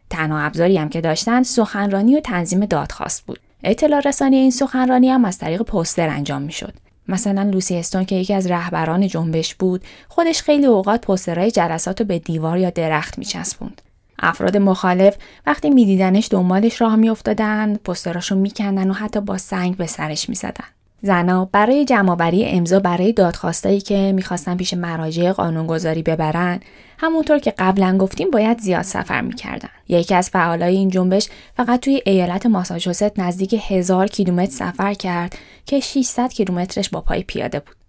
تنها 0.09 0.39
ابزاری 0.39 0.77
هم 0.77 0.89
که 0.89 1.01
داشتن 1.01 1.43
سخنرانی 1.43 2.15
و 2.15 2.19
تنظیم 2.19 2.65
دادخواست 2.65 3.25
بود. 3.25 3.39
اطلاع 3.63 4.01
رسانی 4.05 4.35
این 4.35 4.51
سخنرانی 4.51 5.09
هم 5.09 5.25
از 5.25 5.37
طریق 5.37 5.61
پوستر 5.61 6.09
انجام 6.09 6.41
می‌شد. 6.41 6.73
مثلا 7.07 7.43
لوسی 7.43 7.77
استون 7.77 8.05
که 8.05 8.15
یکی 8.15 8.33
از 8.33 8.47
رهبران 8.47 9.07
جنبش 9.07 9.55
بود 9.55 9.83
خودش 10.09 10.41
خیلی 10.41 10.65
اوقات 10.65 11.01
پوسترهای 11.01 11.51
جلسات 11.51 12.01
رو 12.01 12.07
به 12.07 12.19
دیوار 12.19 12.57
یا 12.57 12.69
درخت 12.69 13.17
میچسبوند 13.17 13.81
افراد 14.21 14.57
مخالف 14.57 15.15
وقتی 15.45 15.69
میدیدنش 15.69 16.27
دنبالش 16.31 16.81
راه 16.81 16.95
میافتادند 16.95 17.83
پستراشو 17.83 18.35
میکندن 18.35 18.89
و 18.89 18.93
حتی 18.93 19.21
با 19.21 19.37
سنگ 19.37 19.77
به 19.77 19.87
سرش 19.87 20.29
می‌زدن. 20.29 20.65
زنا 21.03 21.49
برای 21.51 21.85
جمعآوری 21.85 22.45
امضا 22.45 22.79
برای 22.79 23.13
دادخواستایی 23.13 23.81
که 23.81 24.11
می‌خواستن 24.15 24.57
پیش 24.57 24.73
مراجع 24.73 25.31
قانونگذاری 25.31 26.03
ببرن 26.03 26.59
همونطور 26.97 27.39
که 27.39 27.53
قبلا 27.57 27.97
گفتیم 27.97 28.31
باید 28.31 28.59
زیاد 28.59 28.81
سفر 28.81 29.21
می‌کردن. 29.21 29.69
یکی 29.87 30.15
از 30.15 30.29
فعالای 30.29 30.75
این 30.75 30.89
جنبش 30.89 31.29
فقط 31.57 31.79
توی 31.79 32.01
ایالت 32.05 32.45
ماساچوست 32.45 33.19
نزدیک 33.19 33.61
هزار 33.67 34.07
کیلومتر 34.07 34.51
سفر 34.51 34.93
کرد 34.93 35.35
که 35.65 35.79
600 35.79 36.29
کیلومترش 36.29 36.89
با 36.89 37.01
پای 37.01 37.23
پیاده 37.23 37.59
بود. 37.59 37.80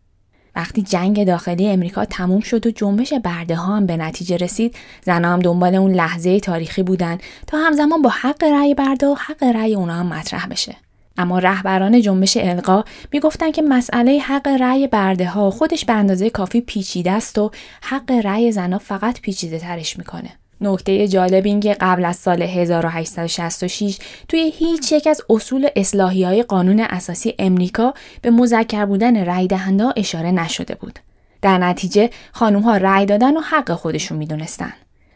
وقتی 0.57 0.83
جنگ 0.83 1.27
داخلی 1.27 1.69
امریکا 1.69 2.05
تموم 2.05 2.41
شد 2.41 2.67
و 2.67 2.71
جنبش 2.71 3.13
برده 3.13 3.57
ها 3.57 3.77
هم 3.77 3.87
به 3.87 3.97
نتیجه 3.97 4.37
رسید 4.37 4.75
زنها 5.03 5.33
هم 5.33 5.39
دنبال 5.39 5.75
اون 5.75 5.93
لحظه 5.93 6.41
تاریخی 6.41 6.83
بودن 6.83 7.19
تا 7.47 7.59
همزمان 7.59 8.03
با 8.03 8.11
حق 8.11 8.45
رأی 8.45 8.75
برده 8.75 9.07
و 9.07 9.15
حق 9.15 9.43
رأی 9.43 9.75
اونا 9.75 9.95
هم 9.95 10.07
مطرح 10.07 10.47
بشه. 10.47 10.77
اما 11.19 11.39
رهبران 11.39 12.01
جنبش 12.01 12.37
القا 12.37 12.85
می‌گفتن 13.13 13.51
که 13.51 13.63
مسئله 13.63 14.19
حق 14.19 14.49
رأی 14.49 14.87
برده 14.87 15.27
ها 15.29 15.51
خودش 15.51 15.85
به 15.85 15.93
اندازه 15.93 16.31
کافی 16.31 16.61
پیچیده 16.61 17.11
است 17.11 17.39
و 17.39 17.51
حق 17.83 18.11
رأی 18.11 18.53
زنها 18.53 18.79
فقط 18.79 19.21
پیچیده 19.21 19.59
ترش 19.59 19.99
می‌کنه. 19.99 20.31
نکته 20.63 21.09
جالب 21.09 21.47
این 21.47 21.61
که 21.61 21.77
قبل 21.81 22.05
از 22.05 22.17
سال 22.17 22.43
1866 22.43 23.99
توی 24.29 24.53
هیچ 24.55 24.93
یک 24.93 25.07
از 25.07 25.21
اصول 25.31 25.69
اصلاحی 25.77 26.25
های 26.25 26.43
قانون 26.43 26.81
اساسی 26.81 27.35
امریکا 27.39 27.95
به 28.23 28.31
مذکر 28.31 28.85
بودن 28.85 29.25
رأی 29.25 29.47
دهنده 29.47 29.85
اشاره 29.97 30.31
نشده 30.31 30.75
بود. 30.75 30.99
در 31.43 31.59
نتیجه 31.59 32.11
خانوم 32.33 32.63
ها 32.63 32.77
رأی 32.77 33.07
دادن 33.07 33.37
و 33.37 33.41
حق 33.41 33.73
خودشون 33.73 34.19
می‌دونستن. 34.19 34.73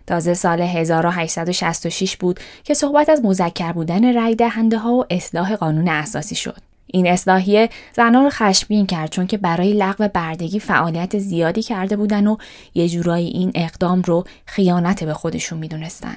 تازه 0.06 0.34
سال 0.34 0.60
1866 0.60 2.16
بود 2.16 2.40
که 2.64 2.74
صحبت 2.74 3.08
از 3.08 3.24
مذکر 3.24 3.72
بودن 3.72 4.16
رأی 4.16 4.34
دهنده 4.34 4.78
ها 4.78 4.92
و 4.92 5.04
اصلاح 5.10 5.56
قانون 5.56 5.88
اساسی 5.88 6.34
شد. 6.34 6.75
این 6.96 7.06
اصلاحیه 7.06 7.68
زنان 7.92 8.24
رو 8.24 8.30
خشمگین 8.30 8.86
کرد 8.86 9.10
چون 9.10 9.26
که 9.26 9.38
برای 9.38 9.72
لغو 9.72 10.08
بردگی 10.08 10.60
فعالیت 10.60 11.18
زیادی 11.18 11.62
کرده 11.62 11.96
بودن 11.96 12.26
و 12.26 12.36
یه 12.74 12.88
جورایی 12.88 13.28
این 13.28 13.52
اقدام 13.54 14.02
رو 14.02 14.24
خیانت 14.46 15.04
به 15.04 15.14
خودشون 15.14 15.58
می‌دونستن. 15.58 16.16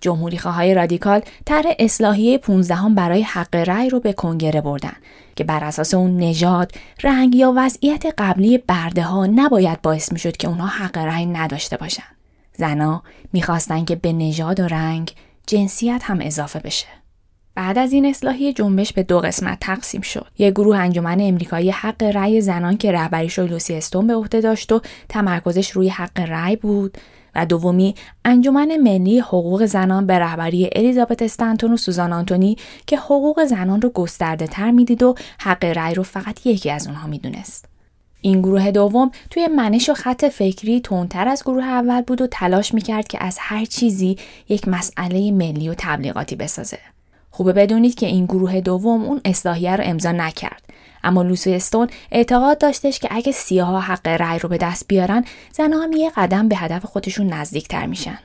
جمهوری 0.00 0.36
های 0.36 0.74
رادیکال 0.74 1.20
طرح 1.44 1.74
اصلاحیه 1.78 2.38
15 2.38 2.74
هم 2.74 2.94
برای 2.94 3.22
حق 3.22 3.54
رأی 3.54 3.90
رو 3.90 4.00
به 4.00 4.12
کنگره 4.12 4.60
بردن 4.60 4.96
که 5.36 5.44
بر 5.44 5.64
اساس 5.64 5.94
اون 5.94 6.16
نژاد، 6.16 6.72
رنگ 7.02 7.34
یا 7.34 7.52
وضعیت 7.56 8.04
قبلی 8.18 8.58
برده 8.58 9.02
ها 9.02 9.26
نباید 9.26 9.82
باعث 9.82 10.12
می‌شد 10.12 10.36
که 10.36 10.48
اونها 10.48 10.66
حق 10.66 10.98
رأی 10.98 11.26
نداشته 11.26 11.76
باشن. 11.76 12.02
زنا 12.56 13.02
می‌خواستن 13.32 13.84
که 13.84 13.96
به 13.96 14.12
نژاد 14.12 14.60
و 14.60 14.68
رنگ 14.68 15.12
جنسیت 15.46 16.00
هم 16.04 16.18
اضافه 16.20 16.58
بشه. 16.58 16.86
بعد 17.54 17.78
از 17.78 17.92
این 17.92 18.06
اصلاحی 18.06 18.52
جنبش 18.52 18.92
به 18.92 19.02
دو 19.02 19.20
قسمت 19.20 19.58
تقسیم 19.60 20.00
شد. 20.00 20.26
یک 20.38 20.54
گروه 20.54 20.78
انجمن 20.78 21.20
امریکایی 21.20 21.70
حق 21.70 22.02
رأی 22.02 22.40
زنان 22.40 22.76
که 22.76 22.92
رهبریش 22.92 23.38
رو 23.38 23.46
لوسی 23.46 23.74
استون 23.74 24.06
به 24.06 24.14
عهده 24.14 24.40
داشت 24.40 24.72
و 24.72 24.80
تمرکزش 25.08 25.70
روی 25.70 25.88
حق 25.88 26.20
رأی 26.20 26.56
بود 26.56 26.98
و 27.34 27.46
دومی 27.46 27.94
انجمن 28.24 28.76
ملی 28.76 29.18
حقوق 29.18 29.64
زنان 29.64 30.06
به 30.06 30.18
رهبری 30.18 30.70
الیزابت 30.72 31.22
استنتون 31.22 31.72
و 31.72 31.76
سوزان 31.76 32.12
آنتونی 32.12 32.56
که 32.86 32.96
حقوق 32.98 33.44
زنان 33.44 33.82
رو 33.82 33.90
گسترده 33.90 34.46
تر 34.46 34.70
می‌دید 34.70 35.02
و 35.02 35.14
حق 35.38 35.64
رأی 35.64 35.94
رو 35.94 36.02
فقط 36.02 36.46
یکی 36.46 36.70
از 36.70 36.86
اونها 36.86 37.08
می‌دونست. 37.08 37.68
این 38.20 38.42
گروه 38.42 38.70
دوم 38.70 39.10
توی 39.30 39.46
منش 39.46 39.88
و 39.88 39.94
خط 39.94 40.24
فکری 40.24 40.80
تندتر 40.80 41.28
از 41.28 41.42
گروه 41.42 41.64
اول 41.64 42.00
بود 42.00 42.20
و 42.20 42.26
تلاش 42.26 42.74
می‌کرد 42.74 43.08
که 43.08 43.24
از 43.24 43.36
هر 43.40 43.64
چیزی 43.64 44.16
یک 44.48 44.68
مسئله 44.68 45.30
ملی 45.30 45.68
و 45.68 45.74
تبلیغاتی 45.78 46.36
بسازه. 46.36 46.78
خوبه 47.34 47.52
بدونید 47.52 47.94
که 47.94 48.06
این 48.06 48.24
گروه 48.24 48.60
دوم 48.60 49.04
اون 49.04 49.20
اصلاحیه 49.24 49.76
رو 49.76 49.84
امضا 49.86 50.12
نکرد. 50.12 50.62
اما 51.04 51.22
لوسی 51.22 51.54
استون 51.54 51.88
اعتقاد 52.12 52.58
داشتش 52.58 52.98
که 52.98 53.08
اگه 53.10 53.32
سیاها 53.32 53.80
حق 53.80 54.08
رأی 54.08 54.38
رو 54.38 54.48
به 54.48 54.56
دست 54.56 54.88
بیارن 54.88 55.24
زنها 55.52 55.82
هم 55.82 55.92
یه 55.92 56.12
قدم 56.16 56.48
به 56.48 56.56
هدف 56.56 56.84
خودشون 56.84 57.26
نزدیکتر 57.26 57.86
میشن. 57.86 58.18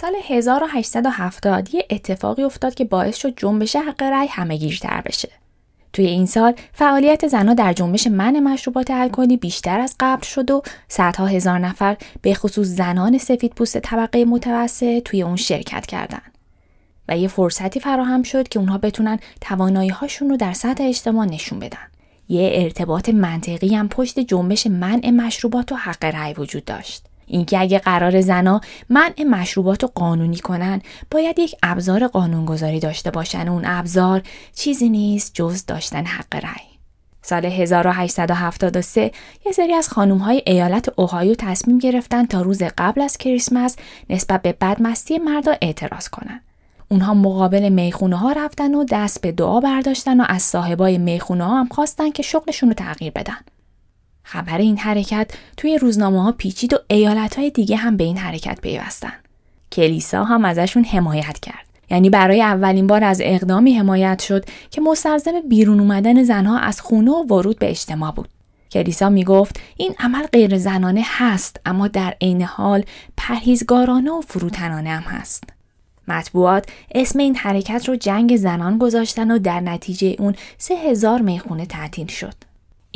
سال 0.00 0.14
1870 0.28 1.74
یه 1.74 1.86
اتفاقی 1.90 2.42
افتاد 2.42 2.74
که 2.74 2.84
باعث 2.84 3.16
شد 3.16 3.34
جنبش 3.36 3.76
حق 3.76 4.02
رأی 4.02 4.26
همهگیرتر 4.26 5.00
بشه. 5.00 5.28
توی 5.92 6.06
این 6.06 6.26
سال 6.26 6.54
فعالیت 6.72 7.26
زنها 7.26 7.54
در 7.54 7.72
جنبش 7.72 8.06
من 8.06 8.40
مشروبات 8.40 8.90
الکلی 8.90 9.36
بیشتر 9.36 9.80
از 9.80 9.96
قبل 10.00 10.22
شد 10.22 10.50
و 10.50 10.62
صدها 10.88 11.26
هزار 11.26 11.58
نفر 11.58 11.96
به 12.22 12.34
خصوص 12.34 12.66
زنان 12.66 13.18
سفید 13.18 13.54
پوست 13.54 13.78
طبقه 13.78 14.24
متوسط 14.24 15.02
توی 15.02 15.22
اون 15.22 15.36
شرکت 15.36 15.86
کردند. 15.86 16.38
و 17.08 17.18
یه 17.18 17.28
فرصتی 17.28 17.80
فراهم 17.80 18.22
شد 18.22 18.48
که 18.48 18.58
اونها 18.58 18.78
بتونن 18.78 19.18
توانایی 19.40 19.90
هاشون 19.90 20.30
رو 20.30 20.36
در 20.36 20.52
سطح 20.52 20.84
اجتماع 20.84 21.26
نشون 21.26 21.58
بدن. 21.58 21.88
یه 22.28 22.50
ارتباط 22.54 23.08
منطقی 23.08 23.74
هم 23.74 23.88
پشت 23.88 24.20
جنبش 24.20 24.66
منع 24.66 25.10
مشروبات 25.10 25.72
و 25.72 25.74
حق 25.74 26.04
رأی 26.04 26.34
وجود 26.34 26.64
داشت. 26.64 27.07
اینکه 27.28 27.60
اگه 27.60 27.78
قرار 27.78 28.20
زنا 28.20 28.60
منع 28.88 29.22
مشروبات 29.30 29.82
رو 29.82 29.90
قانونی 29.94 30.38
کنن 30.38 30.80
باید 31.10 31.38
یک 31.38 31.54
ابزار 31.62 32.06
قانونگذاری 32.06 32.80
داشته 32.80 33.10
باشن 33.10 33.48
اون 33.48 33.62
ابزار 33.66 34.22
چیزی 34.54 34.88
نیست 34.88 35.34
جز 35.34 35.66
داشتن 35.66 36.04
حق 36.04 36.34
رأی. 36.34 36.68
سال 37.22 37.46
1873 37.46 39.12
یه 39.46 39.52
سری 39.52 39.74
از 39.74 39.88
خانوم 39.88 40.18
های 40.18 40.42
ایالت 40.46 40.88
اوهایو 40.96 41.34
تصمیم 41.34 41.78
گرفتن 41.78 42.26
تا 42.26 42.42
روز 42.42 42.62
قبل 42.78 43.00
از 43.00 43.16
کریسمس 43.16 43.76
نسبت 44.10 44.42
به 44.42 44.52
بدمستی 44.52 45.18
مردا 45.18 45.54
اعتراض 45.62 46.08
کنن. 46.08 46.40
اونها 46.88 47.14
مقابل 47.14 47.68
می‌خونه 47.68 48.16
ها 48.16 48.32
رفتن 48.32 48.74
و 48.74 48.84
دست 48.84 49.20
به 49.20 49.32
دعا 49.32 49.60
برداشتن 49.60 50.20
و 50.20 50.24
از 50.28 50.42
صاحبای 50.42 50.98
می‌خونه 50.98 51.44
ها 51.44 51.60
هم 51.60 51.68
خواستن 51.68 52.10
که 52.10 52.22
شغلشون 52.22 52.68
رو 52.68 52.74
تغییر 52.74 53.12
بدن. 53.12 53.38
خبر 54.30 54.58
این 54.58 54.78
حرکت 54.78 55.30
توی 55.56 55.78
روزنامه 55.78 56.22
ها 56.22 56.32
پیچید 56.32 56.72
و 56.72 56.76
ایالت 56.88 57.38
های 57.38 57.50
دیگه 57.50 57.76
هم 57.76 57.96
به 57.96 58.04
این 58.04 58.16
حرکت 58.16 58.60
پیوستن. 58.60 59.12
کلیسا 59.72 60.24
هم 60.24 60.44
ازشون 60.44 60.84
حمایت 60.84 61.38
کرد. 61.38 61.66
یعنی 61.90 62.10
برای 62.10 62.42
اولین 62.42 62.86
بار 62.86 63.04
از 63.04 63.20
اقدامی 63.24 63.74
حمایت 63.74 64.22
شد 64.22 64.44
که 64.70 64.80
مستلزم 64.80 65.32
بیرون 65.48 65.80
اومدن 65.80 66.22
زنها 66.22 66.58
از 66.58 66.80
خونه 66.80 67.10
و 67.10 67.26
ورود 67.26 67.58
به 67.58 67.70
اجتماع 67.70 68.12
بود. 68.12 68.28
کلیسا 68.72 69.08
می 69.08 69.24
گفت 69.24 69.60
این 69.76 69.94
عمل 69.98 70.26
غیر 70.26 70.58
زنانه 70.58 71.02
هست 71.04 71.60
اما 71.66 71.88
در 71.88 72.14
عین 72.20 72.42
حال 72.42 72.84
پرهیزگارانه 73.16 74.10
و 74.10 74.20
فروتنانه 74.20 74.90
هم 74.90 75.02
هست. 75.02 75.44
مطبوعات 76.08 76.66
اسم 76.94 77.18
این 77.18 77.36
حرکت 77.36 77.88
رو 77.88 77.96
جنگ 77.96 78.36
زنان 78.36 78.78
گذاشتن 78.78 79.30
و 79.30 79.38
در 79.38 79.60
نتیجه 79.60 80.16
اون 80.18 80.34
سه 80.58 80.74
هزار 80.74 81.20
می‌خونه 81.20 81.66
تعطیل 81.66 82.06
شد. 82.06 82.47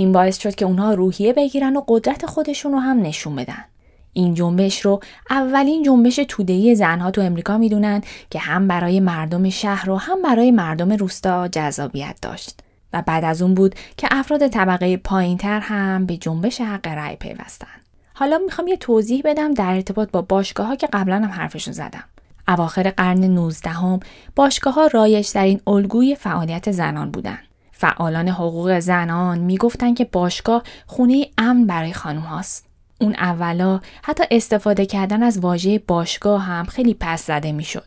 این 0.02 0.12
باعث 0.12 0.38
شد 0.38 0.54
که 0.54 0.64
اونها 0.64 0.94
روحیه 0.94 1.32
بگیرن 1.32 1.76
و 1.76 1.82
قدرت 1.88 2.26
خودشون 2.26 2.72
رو 2.72 2.78
هم 2.78 3.02
نشون 3.02 3.36
بدن. 3.36 3.64
این 4.12 4.34
جنبش 4.34 4.80
رو 4.80 5.00
اولین 5.30 5.82
جنبش 5.82 6.16
تودهی 6.28 6.74
زنها 6.74 7.10
تو 7.10 7.20
امریکا 7.20 7.58
می‌دونن 7.58 8.02
که 8.30 8.38
هم 8.38 8.68
برای 8.68 9.00
مردم 9.00 9.50
شهر 9.50 9.90
و 9.90 9.96
هم 9.96 10.22
برای 10.22 10.50
مردم 10.50 10.92
روستا 10.92 11.48
جذابیت 11.48 12.16
داشت 12.22 12.60
و 12.92 13.02
بعد 13.06 13.24
از 13.24 13.42
اون 13.42 13.54
بود 13.54 13.74
که 13.96 14.08
افراد 14.10 14.48
طبقه 14.48 14.96
پایینتر 14.96 15.60
هم 15.60 16.06
به 16.06 16.16
جنبش 16.16 16.60
حق 16.60 16.88
رأی 16.88 17.16
پیوستن. 17.16 17.66
حالا 18.14 18.38
می‌خوام 18.44 18.68
یه 18.68 18.76
توضیح 18.76 19.22
بدم 19.24 19.54
در 19.54 19.74
ارتباط 19.74 20.10
با 20.10 20.22
باشگاه 20.22 20.66
ها 20.66 20.76
که 20.76 20.88
قبلا 20.92 21.16
هم 21.16 21.30
حرفشون 21.30 21.74
زدم. 21.74 22.04
اواخر 22.48 22.90
قرن 22.90 23.24
19 23.24 23.70
هم 23.70 24.00
باشگاه 24.36 24.74
ها 24.74 24.86
رایج 24.86 25.32
در 25.34 25.44
این 25.44 25.60
الگوی 25.66 26.14
فعالیت 26.14 26.70
زنان 26.70 27.10
بودن. 27.10 27.38
فعالان 27.82 28.28
حقوق 28.28 28.78
زنان 28.78 29.38
می‌گفتند 29.38 29.96
که 29.96 30.04
باشگاه 30.04 30.62
خونه 30.86 31.26
امن 31.38 31.66
برای 31.66 31.92
خانم 31.92 32.20
هاست. 32.20 32.66
اون 33.00 33.14
اولا 33.14 33.80
حتی 34.02 34.24
استفاده 34.30 34.86
کردن 34.86 35.22
از 35.22 35.38
واژه 35.38 35.78
باشگاه 35.78 36.42
هم 36.42 36.64
خیلی 36.64 36.96
پس 37.00 37.26
زده 37.26 37.52
می‌شد 37.52 37.84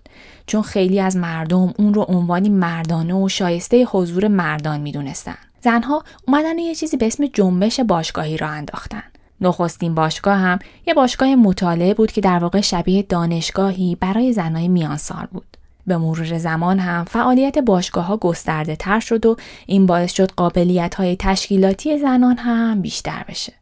چون 0.47 0.61
خیلی 0.61 0.99
از 0.99 1.17
مردم 1.17 1.73
اون 1.77 1.93
رو 1.93 2.01
عنوانی 2.01 2.49
مردانه 2.49 3.13
و 3.13 3.29
شایسته 3.29 3.85
حضور 3.85 4.27
مردان 4.27 4.79
می‌دونستن. 4.81 5.37
زنها 5.61 6.03
اومدن 6.27 6.59
یه 6.59 6.75
چیزی 6.75 6.97
به 6.97 7.07
اسم 7.07 7.25
جنبش 7.25 7.79
باشگاهی 7.79 8.37
را 8.37 8.47
انداختن. 8.47 9.03
نخستین 9.41 9.95
باشگاه 9.95 10.37
هم 10.37 10.59
یه 10.87 10.93
باشگاه 10.93 11.35
مطالعه 11.35 11.93
بود 11.93 12.11
که 12.11 12.21
در 12.21 12.39
واقع 12.39 12.61
شبیه 12.61 13.03
دانشگاهی 13.03 13.97
برای 13.99 14.33
زنای 14.33 14.67
میان 14.67 14.97
سال 14.97 15.27
بود. 15.31 15.54
به 15.87 15.97
مرور 15.97 16.37
زمان 16.37 16.79
هم 16.79 17.03
فعالیت 17.03 17.57
باشگاه 17.57 18.05
ها 18.05 18.17
گسترده 18.17 18.75
تر 18.75 18.99
شد 18.99 19.25
و 19.25 19.35
این 19.65 19.85
باعث 19.85 20.13
شد 20.13 20.31
قابلیت 20.31 20.95
های 20.95 21.15
تشکیلاتی 21.19 21.97
زنان 21.97 22.37
هم 22.37 22.81
بیشتر 22.81 23.25
بشه. 23.29 23.53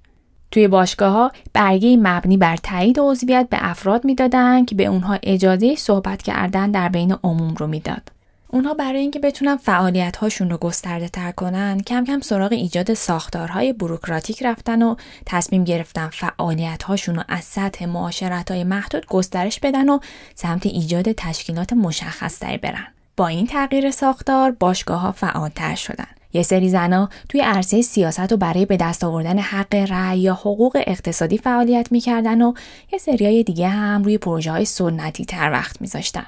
توی 0.52 0.68
باشگاه 0.68 1.14
ها 1.14 1.32
برگه 1.54 1.98
مبنی 1.98 2.38
بر 2.38 2.58
تایید 2.58 3.00
عضویت 3.00 3.48
به 3.50 3.58
افراد 3.60 4.06
می‌دادند 4.06 4.66
که 4.66 4.76
به 4.76 4.86
اونها 4.86 5.20
اجازه 5.24 5.76
صحبت 5.76 6.22
کردن 6.22 6.72
در 6.72 6.90
بین 6.90 7.16
عموم 7.24 7.56
رو 7.56 7.68
می‌داد. 7.68 8.12
اونها 8.54 8.74
برای 8.74 9.00
اینکه 9.00 9.20
بتونن 9.20 9.58
فعالیت 9.58 10.18
هاشون 10.18 10.50
رو 10.50 10.58
گسترده 10.58 11.10
تر 11.10 11.32
کنن 11.32 11.80
کم 11.80 12.04
کم 12.04 12.20
سراغ 12.20 12.52
ایجاد 12.52 12.94
ساختارهای 12.94 13.74
بروکراتیک 13.74 14.44
رفتن 14.44 14.82
و 14.82 14.96
تصمیم 15.26 15.64
گرفتن 15.64 16.08
فعالیت 16.08 16.84
هاشون 16.84 17.16
رو 17.16 17.24
از 17.28 17.44
سطح 17.44 17.86
معاشرت 17.86 18.52
های 18.52 18.64
محدود 18.64 19.06
گسترش 19.06 19.60
بدن 19.60 19.90
و 19.90 20.00
سمت 20.36 20.66
ایجاد 20.66 21.12
تشکیلات 21.12 21.74
مشخص 21.74 22.40
تری 22.40 22.58
برن. 22.58 22.88
با 23.18 23.28
این 23.28 23.48
تغییر 23.48 23.92
ساختار 23.92 24.52
باشگاه 24.52 25.02
ها 25.02 25.12
فعالتر 25.12 25.76
شدن. 25.76 26.08
یه 26.34 26.44
سری 26.44 26.70
زنا 26.70 27.10
توی 27.30 27.42
عرصه 27.42 27.82
سیاست 27.82 28.34
و 28.34 28.38
برای 28.38 28.66
به 28.66 28.78
دست 28.78 29.04
آوردن 29.04 29.40
حق 29.40 29.76
رأی 29.76 30.20
یا 30.20 30.34
حقوق 30.34 30.84
اقتصادی 30.88 31.38
فعالیت 31.38 31.92
می‌کردن 31.92 32.42
و 32.42 32.54
یه 32.92 33.00
سریای 33.00 33.44
دیگه 33.44 33.68
هم 33.68 34.04
روی 34.04 34.18
پروژه 34.18 34.52
های 34.52 34.66
سنتی 34.66 35.26
تر 35.26 35.52
وقت 35.52 35.82
میذاشتن. 35.82 36.26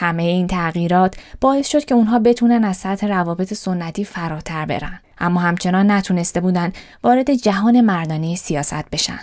همه 0.00 0.22
این 0.22 0.46
تغییرات 0.46 1.16
باعث 1.40 1.68
شد 1.68 1.84
که 1.84 1.94
اونها 1.94 2.18
بتونن 2.18 2.64
از 2.64 2.76
سطح 2.76 3.06
روابط 3.06 3.54
سنتی 3.54 4.04
فراتر 4.04 4.66
برن. 4.66 5.00
اما 5.18 5.40
همچنان 5.40 5.90
نتونسته 5.90 6.40
بودن 6.40 6.72
وارد 7.02 7.34
جهان 7.34 7.80
مردانه 7.80 8.36
سیاست 8.36 8.90
بشن. 8.92 9.20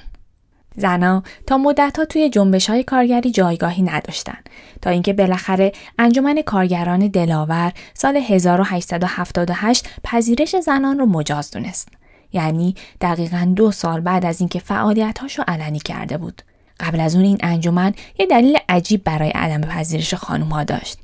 زنها 0.76 1.24
تا 1.48 1.58
مدتها 1.58 2.06
توی 2.06 2.30
جنبش 2.30 2.70
های 2.70 2.84
کارگری 2.84 3.32
جایگاهی 3.32 3.84
نداشتند 3.84 4.50
تا 4.82 4.90
اینکه 4.90 5.14
بالاخره 5.14 5.72
انجمن 6.00 6.42
کارگران 6.42 7.08
دلاور 7.08 7.74
سال 7.94 8.18
1878 8.18 9.90
پذیرش 10.04 10.56
زنان 10.56 11.00
رو 11.00 11.06
مجاز 11.06 11.52
دونست. 11.52 11.90
یعنی 12.34 12.76
دقیقا 13.02 13.54
دو 13.56 13.72
سال 13.72 14.02
بعد 14.02 14.26
از 14.26 14.40
اینکه 14.40 14.60
فعالیتهاش 14.60 15.38
رو 15.38 15.44
علنی 15.48 15.80
کرده 15.80 16.18
بود. 16.18 16.42
قبل 16.80 17.00
از 17.00 17.16
اون 17.16 17.26
این 17.26 17.38
انجمن 17.44 17.94
یه 18.20 18.26
دلیل 18.26 18.58
عجیب 18.70 19.04
برای 19.04 19.30
عدم 19.30 19.62
پذیرش 19.62 20.14
خانوم 20.14 20.50
ها 20.50 20.64
داشت. 20.64 21.00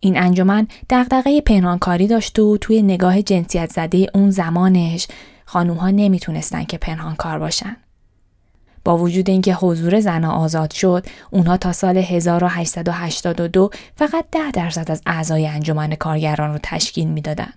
این 0.00 0.18
انجمن 0.18 0.68
دغدغه 0.90 1.40
پنهانکاری 1.40 2.06
داشت 2.06 2.38
و 2.38 2.56
توی 2.56 2.82
نگاه 2.82 3.22
جنسیت 3.22 3.72
زده 3.72 4.06
اون 4.14 4.30
زمانش 4.30 5.08
خانوم 5.44 5.76
ها 5.76 5.90
نمی‌تونستن 5.90 6.64
که 6.64 6.78
پنهانکار 6.78 7.38
باشن. 7.38 7.76
با 8.84 8.98
وجود 8.98 9.30
اینکه 9.30 9.54
حضور 9.54 10.00
زنها 10.00 10.32
آزاد 10.32 10.70
شد، 10.70 11.06
اونها 11.30 11.56
تا 11.56 11.72
سال 11.72 11.96
1882 11.96 13.70
فقط 13.96 14.24
ده 14.32 14.50
درصد 14.50 14.90
از 14.90 15.02
اعضای 15.06 15.46
انجمن 15.46 15.94
کارگران 15.94 16.52
رو 16.52 16.58
تشکیل 16.62 17.08
می‌دادند. 17.08 17.54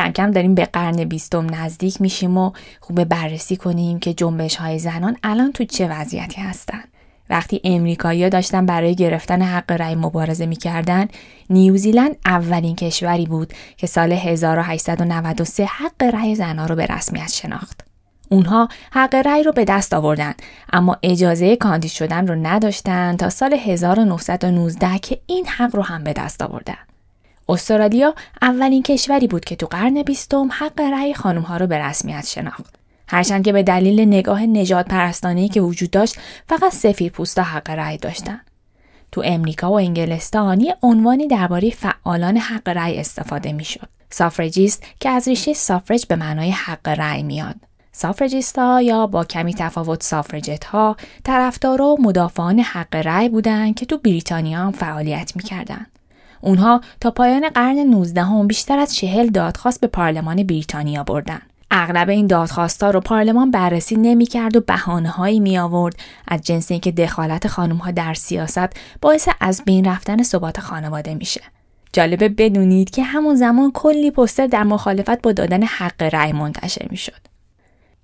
کم 0.00 0.12
کم 0.12 0.30
داریم 0.30 0.54
به 0.54 0.64
قرن 0.64 1.04
بیستم 1.04 1.54
نزدیک 1.54 2.00
میشیم 2.00 2.38
و 2.38 2.52
خوب 2.80 3.04
بررسی 3.04 3.56
کنیم 3.56 3.98
که 3.98 4.14
جنبش 4.14 4.56
های 4.56 4.78
زنان 4.78 5.16
الان 5.22 5.52
تو 5.52 5.64
چه 5.64 5.88
وضعیتی 5.88 6.40
هستن 6.40 6.82
وقتی 7.30 7.60
امریکایی‌ها 7.64 8.28
داشتن 8.28 8.66
برای 8.66 8.94
گرفتن 8.94 9.42
حق 9.42 9.72
رأی 9.72 9.94
مبارزه 9.94 10.46
می‌کردن 10.46 11.08
نیوزیلند 11.50 12.16
اولین 12.26 12.76
کشوری 12.76 13.26
بود 13.26 13.52
که 13.76 13.86
سال 13.86 14.12
1893 14.12 15.64
حق 15.64 16.02
رأی 16.02 16.34
زنها 16.34 16.66
رو 16.66 16.74
به 16.74 16.86
رسمیت 16.86 17.32
شناخت. 17.32 17.80
اونها 18.28 18.68
حق 18.92 19.14
رأی 19.14 19.42
رو 19.42 19.52
به 19.52 19.64
دست 19.64 19.94
آوردن 19.94 20.34
اما 20.72 20.96
اجازه 21.02 21.56
کاندید 21.56 21.90
شدن 21.90 22.26
رو 22.26 22.34
نداشتن 22.34 23.16
تا 23.16 23.30
سال 23.30 23.54
1919 23.54 24.98
که 24.98 25.20
این 25.26 25.46
حق 25.46 25.76
رو 25.76 25.82
هم 25.82 26.04
به 26.04 26.12
دست 26.12 26.42
آوردن. 26.42 26.89
استرالیا 27.50 28.14
اولین 28.42 28.82
کشوری 28.82 29.26
بود 29.26 29.44
که 29.44 29.56
تو 29.56 29.66
قرن 29.66 30.02
بیستم 30.02 30.48
حق 30.52 30.80
رأی 30.80 31.14
خانم 31.14 31.42
ها 31.42 31.56
رو 31.56 31.66
به 31.66 31.78
رسمیت 31.78 32.26
شناخت. 32.26 32.74
هرچند 33.08 33.44
که 33.44 33.52
به 33.52 33.62
دلیل 33.62 34.00
نگاه 34.00 34.46
نجات 34.46 34.88
پرستانی 34.88 35.48
که 35.48 35.60
وجود 35.60 35.90
داشت 35.90 36.16
فقط 36.48 36.72
سفید 36.72 37.12
پوستا 37.12 37.42
حق 37.42 37.70
رأی 37.70 37.98
داشتن. 37.98 38.40
تو 39.12 39.22
امریکا 39.24 39.70
و 39.70 39.74
انگلستان 39.74 40.66
عنوانی 40.82 41.28
درباره 41.28 41.70
فعالان 41.70 42.36
حق 42.36 42.68
رأی 42.68 42.98
استفاده 42.98 43.52
می‌شد. 43.52 43.88
سافرجیست 44.10 44.84
که 45.00 45.08
از 45.08 45.28
ریشه 45.28 45.52
سافرج 45.52 46.06
به 46.06 46.16
معنای 46.16 46.50
حق 46.50 46.88
رأی 46.88 47.22
میاد. 47.22 47.56
سافرجیست 47.92 48.58
ها 48.58 48.82
یا 48.82 49.06
با 49.06 49.24
کمی 49.24 49.54
تفاوت 49.54 50.02
سافرجت 50.02 50.64
ها 50.64 50.96
طرفدارا 51.24 51.86
و 51.86 52.02
مدافعان 52.02 52.58
حق 52.58 52.96
رأی 52.96 53.28
بودند 53.28 53.74
که 53.74 53.86
تو 53.86 53.98
بریتانیا 53.98 54.58
هم 54.58 54.72
فعالیت 54.72 55.32
می‌کردند. 55.36 55.99
اونها 56.40 56.80
تا 57.00 57.10
پایان 57.10 57.48
قرن 57.48 57.78
19 57.78 58.22
هم 58.22 58.46
بیشتر 58.46 58.78
از 58.78 58.94
چهل 58.94 59.26
دادخواست 59.26 59.80
به 59.80 59.86
پارلمان 59.86 60.42
بریتانیا 60.42 61.04
بردن. 61.04 61.40
اغلب 61.70 62.08
این 62.08 62.26
دادخواستها 62.26 62.90
رو 62.90 63.00
پارلمان 63.00 63.50
بررسی 63.50 63.96
نمی‌کرد 63.96 64.56
و 64.56 64.60
بهانه 64.60 65.10
هایی 65.10 65.40
می 65.40 65.58
آورد 65.58 65.96
از 66.28 66.42
جنس 66.42 66.70
اینکه 66.70 66.92
دخالت 66.92 67.48
خانم 67.48 67.76
ها 67.76 67.90
در 67.90 68.14
سیاست 68.14 68.68
باعث 69.00 69.28
از 69.40 69.62
بین 69.66 69.84
رفتن 69.84 70.22
ثبات 70.22 70.60
خانواده 70.60 71.14
میشه. 71.14 71.40
جالبه 71.92 72.28
بدونید 72.28 72.90
که 72.90 73.02
همون 73.02 73.34
زمان 73.34 73.70
کلی 73.72 74.10
پستر 74.10 74.46
در 74.46 74.62
مخالفت 74.62 75.22
با 75.22 75.32
دادن 75.32 75.62
حق 75.62 76.02
رأی 76.02 76.32
منتشر 76.32 76.86
می‌شد. 76.90 77.29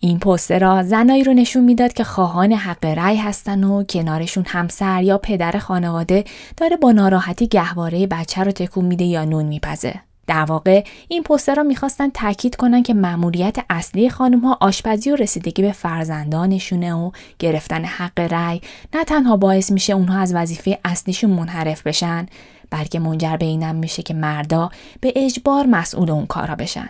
این 0.01 0.19
پسترها 0.19 0.83
زنایی 0.83 1.25
رو 1.25 1.33
نشون 1.33 1.65
می‌داد 1.65 1.93
که 1.93 2.05
خواهان 2.05 2.53
حق 2.53 2.85
رأی 2.85 3.17
هستن 3.17 3.65
و 3.65 3.85
کنارشون 3.85 4.45
همسر 4.47 5.03
یا 5.03 5.19
پدر 5.19 5.59
خانواده 5.59 6.25
داره 6.57 6.77
با 6.77 6.93
ناراحتی 6.93 7.47
گهواره 7.47 8.07
بچه 8.07 8.45
رو 8.45 8.53
تکون 8.53 8.85
میده 8.85 9.05
یا 9.05 9.25
نون 9.25 9.45
میپزه. 9.45 9.95
در 10.27 10.45
واقع 10.45 10.85
این 11.09 11.23
پسترها 11.23 11.63
می‌خواستن 11.63 12.11
تاکید 12.11 12.57
کنن 12.57 12.83
که 12.83 12.95
مأموریت 12.95 13.57
اصلی 13.71 14.11
خانم 14.11 14.41
ها 14.41 14.59
آشپزی 14.61 15.11
و 15.11 15.17
رسیدگی 15.17 15.63
به 15.63 15.73
فرزندانشونه 15.73 16.95
و 16.95 17.11
گرفتن 17.39 17.85
حق 17.85 18.21
رأی 18.21 18.61
نه 18.95 19.05
تنها 19.05 19.37
باعث 19.37 19.71
میشه 19.73 19.93
اونها 19.93 20.21
از 20.21 20.35
وظیفه 20.35 20.79
اصلیشون 20.85 21.31
منحرف 21.31 21.83
بشن 21.83 22.27
بلکه 22.71 22.99
منجر 22.99 23.37
به 23.37 23.47
اینم 23.47 23.75
میشه 23.75 24.03
که 24.03 24.15
مردا 24.15 24.71
به 25.01 25.13
اجبار 25.17 25.67
مسئول 25.67 26.11
اون 26.11 26.27
کارا 26.27 26.55
بشن. 26.55 26.89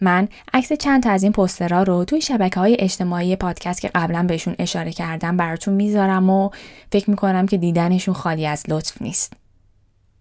من 0.00 0.28
عکس 0.54 0.72
چند 0.72 1.02
تا 1.02 1.10
از 1.10 1.22
این 1.22 1.32
پسترها 1.32 1.82
رو 1.82 2.04
توی 2.04 2.20
شبکه 2.20 2.60
های 2.60 2.76
اجتماعی 2.78 3.36
پادکست 3.36 3.80
که 3.80 3.88
قبلا 3.88 4.22
بهشون 4.22 4.56
اشاره 4.58 4.92
کردم 4.92 5.36
براتون 5.36 5.74
می‌ذارم 5.74 6.30
و 6.30 6.50
فکر 6.92 7.10
می‌کنم 7.10 7.46
که 7.46 7.56
دیدنشون 7.56 8.14
خالی 8.14 8.46
از 8.46 8.64
لطف 8.68 9.02
نیست. 9.02 9.32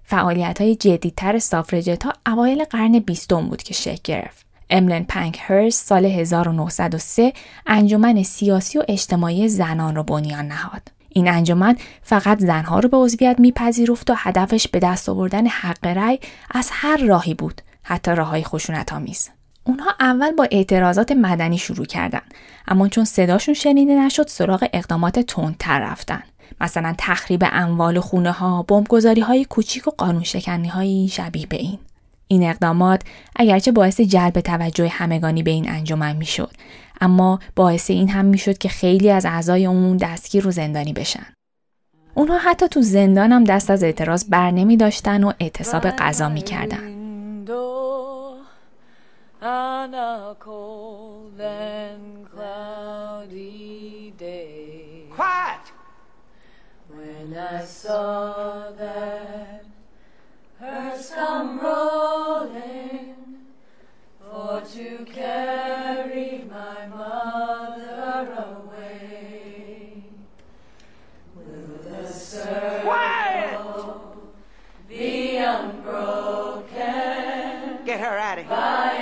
فعالیت 0.03 0.61
های 0.61 0.75
جدیدتر 0.75 1.39
سافرجت 1.39 2.03
ها 2.05 2.13
اوایل 2.27 2.63
قرن 2.63 2.99
بیستم 2.99 3.49
بود 3.49 3.63
که 3.63 3.73
شکل 3.73 4.01
گرفت. 4.03 4.45
املن 4.69 5.03
پنک 5.03 5.39
هرس 5.41 5.85
سال 5.85 6.05
1903 6.05 7.33
انجمن 7.67 8.23
سیاسی 8.23 8.79
و 8.79 8.83
اجتماعی 8.87 9.47
زنان 9.47 9.95
رو 9.95 10.03
بنیان 10.03 10.47
نهاد. 10.47 10.81
این 11.09 11.27
انجمن 11.27 11.77
فقط 12.01 12.39
زنها 12.39 12.79
رو 12.79 12.89
به 12.89 12.97
عضویت 12.97 13.39
میپذیرفت 13.39 14.09
و 14.09 14.13
هدفش 14.17 14.67
به 14.67 14.79
دست 14.79 15.09
آوردن 15.09 15.47
حق 15.47 15.87
رأی 15.87 16.19
از 16.51 16.69
هر 16.71 16.97
راهی 16.97 17.33
بود 17.33 17.61
حتی 17.83 18.11
راههای 18.11 18.43
خشونت 18.43 18.93
آمیز. 18.93 19.29
اونها 19.67 19.91
اول 19.99 20.31
با 20.31 20.47
اعتراضات 20.51 21.11
مدنی 21.11 21.57
شروع 21.57 21.85
کردن 21.85 22.21
اما 22.67 22.87
چون 22.87 23.05
صداشون 23.05 23.53
شنیده 23.53 24.05
نشد 24.05 24.27
سراغ 24.27 24.67
اقدامات 24.73 25.19
تندتر 25.19 25.79
رفتن. 25.79 26.23
مثلا 26.61 26.95
تخریب 26.97 27.43
اموال 27.51 27.99
خونه 27.99 28.31
ها 28.31 28.63
بمبگذاری 28.63 29.21
های 29.21 29.45
کوچیک 29.45 29.87
و 29.87 29.91
قانون 29.91 30.23
شکنی 30.23 30.67
های 30.67 31.07
شبیه 31.11 31.45
به 31.47 31.57
این. 31.57 31.79
این 32.27 32.49
اقدامات 32.49 33.01
اگرچه 33.35 33.71
باعث 33.71 34.01
جلب 34.01 34.39
توجه 34.39 34.87
همگانی 34.87 35.43
به 35.43 35.51
این 35.51 35.69
انجمن 35.69 36.15
می‌شد 36.15 36.51
اما 37.01 37.39
باعث 37.55 37.89
این 37.89 38.09
هم 38.09 38.25
می‌شد 38.25 38.57
که 38.57 38.69
خیلی 38.69 39.11
از 39.11 39.25
اعضای 39.25 39.65
اون 39.65 39.97
دستگیر 39.97 40.43
رو 40.43 40.51
زندانی 40.51 40.93
بشن. 40.93 41.25
اونها 42.13 42.37
حتی 42.37 42.67
تو 42.67 42.81
زندان 42.81 43.31
هم 43.31 43.43
دست 43.43 43.69
از 43.69 43.83
اعتراض 43.83 44.25
بر 44.29 44.51
نمی 44.51 44.77
داشتن 44.77 45.23
و 45.23 45.33
اعتصاب 45.39 45.87
قضا 45.87 46.29
می 46.29 46.41
کردن. 46.41 46.94
On 49.45 49.93
a 49.93 50.35
cold 50.39 51.39
and 51.39 52.27
cloudy 52.31 54.11
day. 54.17 55.03
Quiet! 55.11 55.71
When 56.89 57.37
I 57.37 57.63
saw 57.63 58.71
that 58.71 59.65
hearse 60.59 61.11
come 61.11 61.59
rolling 61.59 63.13
for 64.19 64.61
to 64.61 65.05
carry 65.05 66.43
my 66.49 66.87
mother 66.87 68.33
away. 68.47 70.05
Will 71.35 71.77
the 71.83 72.07
circle 72.11 74.01
be 74.89 75.37
unbroken? 75.37 77.25
Get 77.85 77.99
her 77.99 78.17
out 78.17 78.39
of 78.39 78.45
here. 78.47 78.95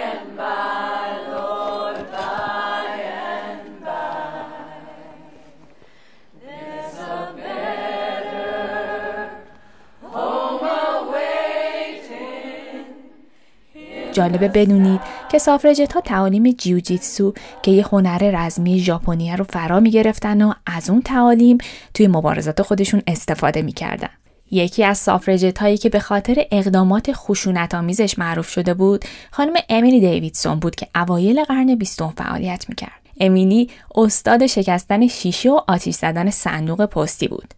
جالبه 14.13 14.48
بدونید 14.48 15.02
که 15.32 15.38
سافرجت 15.38 15.93
ها 15.93 16.02
تعالیم 16.02 16.52
جیوجیتسو 16.52 17.34
که 17.62 17.72
یه 17.72 17.86
هنر 17.91 18.32
رزمی 18.34 18.80
ژاپنی 18.80 19.36
رو 19.36 19.43
فرا 19.43 19.80
می‌گرفتن 19.80 20.41
و 20.41 20.54
از 20.65 20.89
اون 20.89 21.02
تعالیم 21.02 21.58
توی 21.93 22.08
مبارزات 22.08 22.62
خودشون 22.62 23.02
استفاده 23.08 23.62
می‌کردن. 23.62 24.10
یکی 24.51 24.84
از 24.84 24.97
سافرجت 24.97 25.58
هایی 25.58 25.77
که 25.77 25.89
به 25.89 25.99
خاطر 25.99 26.45
اقدامات 26.51 27.12
خشونت 27.13 27.75
آمیزش 27.75 28.19
معروف 28.19 28.49
شده 28.49 28.73
بود 28.73 29.06
خانم 29.32 29.53
امیلی 29.69 29.99
دیویدسون 29.99 30.60
بود 30.60 30.75
که 30.75 30.88
اوایل 30.95 31.43
قرن 31.43 31.75
بیستم 31.75 32.13
فعالیت 32.17 32.65
می‌کرد. 32.69 33.01
امیلی 33.19 33.69
استاد 33.95 34.45
شکستن 34.45 35.08
شیشه 35.08 35.51
و 35.51 35.60
آتیش 35.67 35.95
زدن 35.95 36.29
صندوق 36.29 36.86
پستی 36.86 37.27
بود. 37.27 37.53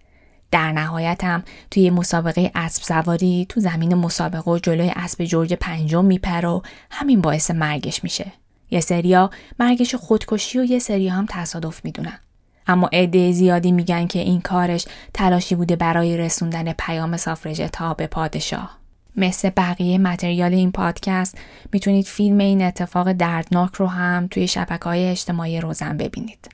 در 0.52 0.71
نهایت 0.71 1.24
هم 1.24 1.43
توی 1.71 1.89
مسابقه 1.89 2.52
اسب 2.56 2.84
سواری 2.84 3.45
تو 3.50 3.60
زمین 3.60 3.95
مسابقه 3.95 4.52
و 4.52 4.58
جلوی 4.58 4.91
اسب 4.95 5.24
جورج 5.24 5.54
پنجم 5.54 6.06
میپره 6.06 6.48
و 6.48 6.62
همین 6.91 7.21
باعث 7.21 7.52
مرگش 7.52 8.04
میشه. 8.04 8.32
یه 8.71 8.80
سریا 8.80 9.30
مرگش 9.60 9.95
خودکشی 9.95 10.60
و 10.60 10.63
یه 10.63 10.80
سریا 10.80 11.13
هم 11.13 11.26
تصادف 11.30 11.86
می‌دونن. 11.86 12.19
اما 12.67 12.89
عده 12.93 13.32
زیادی 13.32 13.71
میگن 13.71 14.08
که 14.08 14.19
این 14.19 14.41
کارش 14.41 14.86
تلاشی 15.13 15.56
بوده 15.56 15.75
برای 15.75 16.17
رسوندن 16.17 16.73
پیام 16.73 17.17
سافرژت 17.17 17.75
ها 17.75 17.93
به 17.93 18.08
پادشاه. 18.08 18.78
مثل 19.17 19.49
بقیه 19.49 19.97
متریال 19.97 20.54
این 20.54 20.71
پادکست 20.71 21.38
می‌تونید 21.71 22.06
فیلم 22.06 22.38
این 22.38 22.62
اتفاق 22.62 23.12
دردناک 23.12 23.73
رو 23.73 23.88
هم 23.88 24.28
توی 24.32 24.47
شبکه 24.47 24.84
های 24.84 25.10
اجتماعی 25.10 25.62
روزن 25.62 25.97
ببینید. 25.97 26.49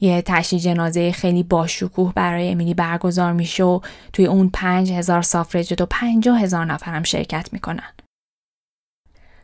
یه 0.00 0.22
تشییع 0.22 0.62
جنازه 0.62 1.12
خیلی 1.12 1.42
باشکوه 1.42 2.12
برای 2.14 2.50
امیلی 2.50 2.74
برگزار 2.74 3.32
میشه 3.32 3.64
و 3.64 3.80
توی 4.12 4.26
اون 4.26 4.50
پنج 4.52 4.92
هزار 4.92 5.22
سافرجت 5.22 5.80
و 5.80 5.86
پنجاه 5.90 6.40
هزار 6.40 6.64
نفرم 6.64 7.02
شرکت 7.02 7.48
می‌کنن. 7.52 7.92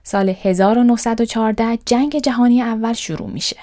سال 0.03 0.35
1914 0.43 1.79
جنگ 1.87 2.19
جهانی 2.19 2.63
اول 2.63 2.93
شروع 2.93 3.31
میشه. 3.31 3.57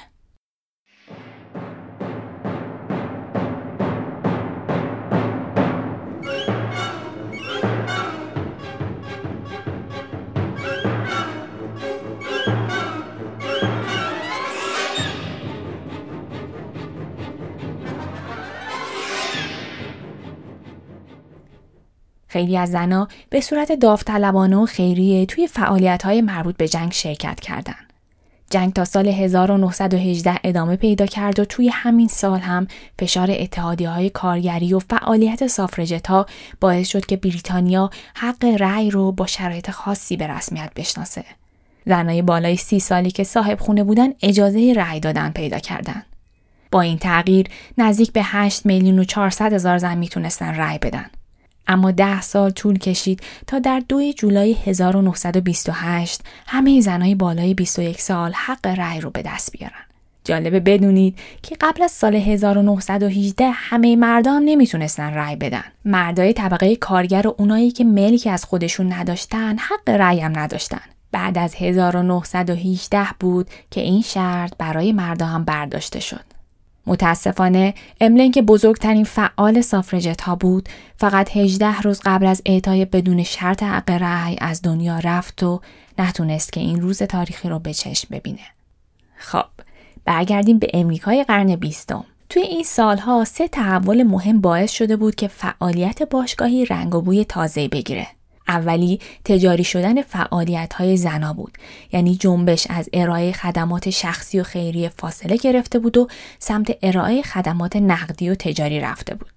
خیلی 22.33 22.57
از 22.57 22.71
زنها 22.71 23.07
به 23.29 23.41
صورت 23.41 23.71
داوطلبانه 23.71 24.57
و 24.57 24.65
خیریه 24.65 25.25
توی 25.25 25.47
فعالیت 25.47 26.03
های 26.03 26.21
مربوط 26.21 26.57
به 26.57 26.67
جنگ 26.67 26.91
شرکت 26.91 27.39
کردند. 27.39 27.93
جنگ 28.49 28.73
تا 28.73 28.85
سال 28.85 29.07
1918 29.07 30.39
ادامه 30.43 30.75
پیدا 30.75 31.05
کرد 31.05 31.39
و 31.39 31.45
توی 31.45 31.69
همین 31.69 32.07
سال 32.07 32.39
هم 32.39 32.67
فشار 32.99 33.27
اتحادی 33.31 33.85
های 33.85 34.09
کارگری 34.09 34.73
و 34.73 34.79
فعالیت 34.79 35.47
سافرجت 35.47 36.07
ها 36.07 36.25
باعث 36.61 36.87
شد 36.87 37.05
که 37.05 37.17
بریتانیا 37.17 37.89
حق 38.15 38.45
رأی 38.45 38.89
رو 38.91 39.11
با 39.11 39.25
شرایط 39.25 39.71
خاصی 39.71 40.17
به 40.17 40.27
رسمیت 40.27 40.71
بشناسه. 40.75 41.25
زنای 41.85 42.21
بالای 42.21 42.57
سی 42.57 42.79
سالی 42.79 43.11
که 43.11 43.23
صاحب 43.23 43.59
خونه 43.59 43.83
بودن 43.83 44.09
اجازه 44.21 44.73
رأی 44.75 44.99
دادن 44.99 45.29
پیدا 45.29 45.59
کردن. 45.59 46.03
با 46.71 46.81
این 46.81 46.97
تغییر 46.97 47.47
نزدیک 47.77 48.11
به 48.11 48.21
8 48.23 48.65
میلیون 48.65 48.99
و 48.99 49.03
400 49.03 49.53
هزار 49.53 49.77
زن 49.77 49.97
می‌تونستن 49.97 50.55
رأی 50.55 50.77
بدن. 50.77 51.05
اما 51.67 51.91
ده 51.91 52.21
سال 52.21 52.49
طول 52.49 52.77
کشید 52.77 53.21
تا 53.47 53.59
در 53.59 53.83
دوی 53.89 54.13
جولای 54.13 54.53
1928 54.65 56.21
همه 56.47 56.81
زنهای 56.81 57.15
بالای 57.15 57.53
21 57.53 58.01
سال 58.01 58.33
حق 58.33 58.67
رأی 58.67 59.01
رو 59.01 59.09
به 59.09 59.21
دست 59.21 59.51
بیارن. 59.51 59.83
جالبه 60.23 60.59
بدونید 60.59 61.19
که 61.41 61.55
قبل 61.61 61.83
از 61.83 61.91
سال 61.91 62.15
1918 62.15 63.49
همه 63.49 63.95
مردان 63.95 64.45
نمی‌تونستن 64.45 65.13
رأی 65.13 65.35
بدن. 65.35 65.63
مردای 65.85 66.33
طبقه 66.33 66.75
کارگر 66.75 67.27
و 67.27 67.35
اونایی 67.37 67.71
که 67.71 67.83
ملکی 67.83 68.29
از 68.29 68.45
خودشون 68.45 68.93
نداشتن 68.93 69.57
حق 69.57 69.89
رأی 69.89 70.19
هم 70.19 70.39
نداشتن. 70.39 70.81
بعد 71.11 71.37
از 71.37 71.55
1918 71.55 73.07
بود 73.19 73.49
که 73.71 73.81
این 73.81 74.01
شرط 74.01 74.53
برای 74.57 74.93
مردا 74.93 75.25
هم 75.25 75.43
برداشته 75.43 75.99
شد. 75.99 76.32
متاسفانه 76.87 77.73
املن 78.01 78.31
که 78.31 78.41
بزرگترین 78.41 79.03
فعال 79.03 79.61
سافرجت 79.61 80.21
ها 80.21 80.35
بود 80.35 80.69
فقط 80.97 81.37
18 81.37 81.81
روز 81.81 82.01
قبل 82.05 82.25
از 82.25 82.41
اعطای 82.45 82.85
بدون 82.85 83.23
شرط 83.23 83.63
حق 83.63 83.91
رأی 83.91 84.37
از 84.41 84.61
دنیا 84.61 84.99
رفت 84.99 85.43
و 85.43 85.61
نتونست 85.99 86.53
که 86.53 86.59
این 86.59 86.81
روز 86.81 87.03
تاریخی 87.03 87.49
رو 87.49 87.59
به 87.59 87.73
چشم 87.73 88.07
ببینه. 88.11 88.39
خب 89.17 89.45
برگردیم 90.05 90.59
به 90.59 90.67
امریکای 90.73 91.23
قرن 91.23 91.55
بیستم. 91.55 92.05
توی 92.29 92.41
این 92.41 92.63
سالها 92.63 93.25
سه 93.25 93.47
تحول 93.47 94.03
مهم 94.03 94.41
باعث 94.41 94.71
شده 94.71 94.95
بود 94.95 95.15
که 95.15 95.27
فعالیت 95.27 96.03
باشگاهی 96.03 96.65
رنگ 96.65 96.95
و 96.95 97.01
بوی 97.01 97.25
تازه 97.25 97.67
بگیره. 97.67 98.07
اولی 98.47 98.99
تجاری 99.25 99.63
شدن 99.63 100.01
فعالیت 100.01 100.73
های 100.73 100.97
زنا 100.97 101.33
بود 101.33 101.57
یعنی 101.91 102.15
جنبش 102.15 102.67
از 102.69 102.89
ارائه 102.93 103.31
خدمات 103.31 103.89
شخصی 103.89 104.39
و 104.39 104.43
خیریه 104.43 104.89
فاصله 104.89 105.37
گرفته 105.37 105.79
بود 105.79 105.97
و 105.97 106.07
سمت 106.39 106.77
ارائه 106.81 107.21
خدمات 107.21 107.75
نقدی 107.75 108.29
و 108.29 108.35
تجاری 108.35 108.79
رفته 108.79 109.15
بود 109.15 109.29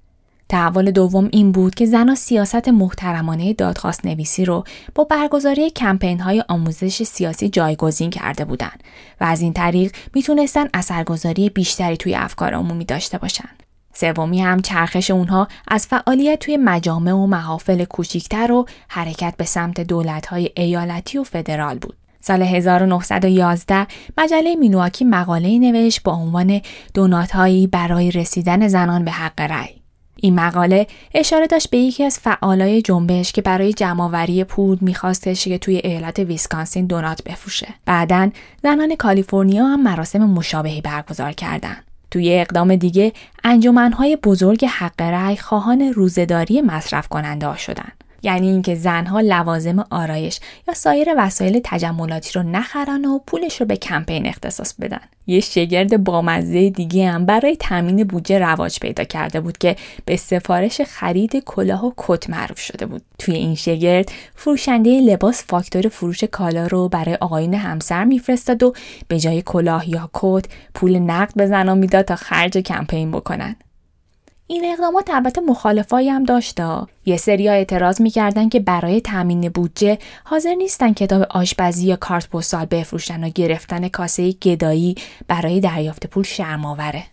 تحول 0.48 0.90
دوم 0.90 1.28
این 1.32 1.52
بود 1.52 1.74
که 1.74 1.86
زنها 1.86 2.14
سیاست 2.14 2.68
محترمانه 2.68 3.52
دادخواست 3.52 4.06
نویسی 4.06 4.44
رو 4.44 4.64
با 4.94 5.04
برگزاری 5.04 5.70
کمپین 5.70 6.20
های 6.20 6.44
آموزش 6.48 7.02
سیاسی 7.02 7.48
جایگزین 7.48 8.10
کرده 8.10 8.44
بودند 8.44 8.82
و 9.20 9.24
از 9.24 9.40
این 9.40 9.52
طریق 9.52 9.92
می‌تونستن 10.14 10.68
اثرگذاری 10.74 11.50
بیشتری 11.50 11.96
توی 11.96 12.14
افکار 12.14 12.54
عمومی 12.54 12.84
داشته 12.84 13.18
باشند. 13.18 13.65
سومی 13.96 14.42
هم 14.42 14.60
چرخش 14.60 15.10
اونها 15.10 15.48
از 15.68 15.86
فعالیت 15.86 16.38
توی 16.38 16.56
مجامع 16.56 17.12
و 17.12 17.26
محافل 17.26 17.84
کوچیکتر 17.84 18.52
و 18.52 18.66
حرکت 18.88 19.34
به 19.36 19.44
سمت 19.44 19.80
دولت‌های 19.80 20.50
ایالتی 20.56 21.18
و 21.18 21.24
فدرال 21.24 21.78
بود. 21.78 21.96
سال 22.20 22.42
1911 22.42 23.86
مجله 24.18 24.54
مینواکی 24.54 25.04
مقاله 25.04 25.58
نوشت 25.58 26.02
با 26.02 26.12
عنوان 26.12 26.60
دوناتهایی 26.94 27.66
برای 27.66 28.10
رسیدن 28.10 28.68
زنان 28.68 29.04
به 29.04 29.10
حق 29.10 29.40
رأی. 29.40 29.74
این 30.16 30.34
مقاله 30.34 30.86
اشاره 31.14 31.46
داشت 31.46 31.70
به 31.70 31.78
یکی 31.78 32.04
از 32.04 32.18
فعالای 32.18 32.82
جنبش 32.82 33.32
که 33.32 33.42
برای 33.42 33.72
جمعآوری 33.72 34.44
پول 34.44 34.78
میخواستش 34.80 35.44
که 35.44 35.58
توی 35.58 35.80
ایالت 35.84 36.18
ویسکانسین 36.18 36.86
دونات 36.86 37.22
بفروشه. 37.22 37.68
بعدا 37.86 38.30
زنان 38.62 38.96
کالیفرنیا 38.96 39.66
هم 39.66 39.82
مراسم 39.82 40.24
مشابهی 40.24 40.80
برگزار 40.80 41.32
کردند. 41.32 41.84
توی 42.16 42.40
اقدام 42.40 42.76
دیگه 42.76 43.12
انجمنهای 43.44 44.16
بزرگ 44.16 44.64
حق 44.64 45.02
رأی 45.02 45.36
خواهان 45.36 45.82
روزداری 45.82 46.62
مصرف 46.62 47.08
کننده 47.08 47.46
ها 47.46 47.56
شدن. 47.56 47.92
یعنی 48.26 48.48
اینکه 48.48 48.74
زنها 48.74 49.20
لوازم 49.20 49.84
آرایش 49.90 50.40
یا 50.68 50.74
سایر 50.74 51.08
وسایل 51.18 51.60
تجملاتی 51.64 52.32
رو 52.34 52.42
نخرن 52.42 53.04
و 53.04 53.18
پولش 53.26 53.60
رو 53.60 53.66
به 53.66 53.76
کمپین 53.76 54.26
اختصاص 54.26 54.74
بدن. 54.74 55.00
یه 55.26 55.40
شگرد 55.40 56.04
بامزه 56.04 56.70
دیگه 56.70 57.08
هم 57.08 57.26
برای 57.26 57.56
تامین 57.56 58.04
بودجه 58.04 58.38
رواج 58.38 58.78
پیدا 58.80 59.04
کرده 59.04 59.40
بود 59.40 59.58
که 59.58 59.76
به 60.04 60.16
سفارش 60.16 60.80
خرید 60.80 61.44
کلاه 61.44 61.86
و 61.86 61.92
کت 61.96 62.30
معروف 62.30 62.58
شده 62.58 62.86
بود. 62.86 63.02
توی 63.18 63.34
این 63.34 63.54
شگرد 63.54 64.12
فروشنده 64.36 65.00
لباس 65.00 65.44
فاکتور 65.48 65.88
فروش 65.88 66.24
کالا 66.24 66.66
رو 66.66 66.88
برای 66.88 67.14
آقایون 67.14 67.54
همسر 67.54 68.04
میفرستاد 68.04 68.62
و 68.62 68.72
به 69.08 69.18
جای 69.20 69.42
کلاه 69.42 69.90
یا 69.90 70.10
کت 70.12 70.44
پول 70.74 70.98
نقد 70.98 71.34
به 71.36 71.46
زنان 71.46 71.78
می‌داد 71.78 72.04
تا 72.04 72.16
خرج 72.16 72.58
کمپین 72.58 73.10
بکنن. 73.10 73.56
این 74.48 74.64
اقدامات 74.64 75.10
البته 75.10 75.40
مخالفایی 75.40 76.08
هم 76.08 76.24
داشته. 76.24 76.86
یه 77.06 77.16
سری 77.16 77.48
اعتراض 77.48 78.00
می‌کردن 78.00 78.48
که 78.48 78.60
برای 78.60 79.00
تامین 79.00 79.48
بودجه 79.48 79.98
حاضر 80.24 80.54
نیستن 80.54 80.92
کتاب 80.92 81.26
آشپزی 81.30 81.86
یا 81.86 81.96
کارت 81.96 82.30
پستال 82.30 82.64
بفروشن 82.64 83.24
و 83.24 83.28
گرفتن 83.28 83.88
کاسه 83.88 84.32
گدایی 84.32 84.94
برای 85.28 85.60
دریافت 85.60 86.06
پول 86.06 86.24
شرماوره. 86.24 87.04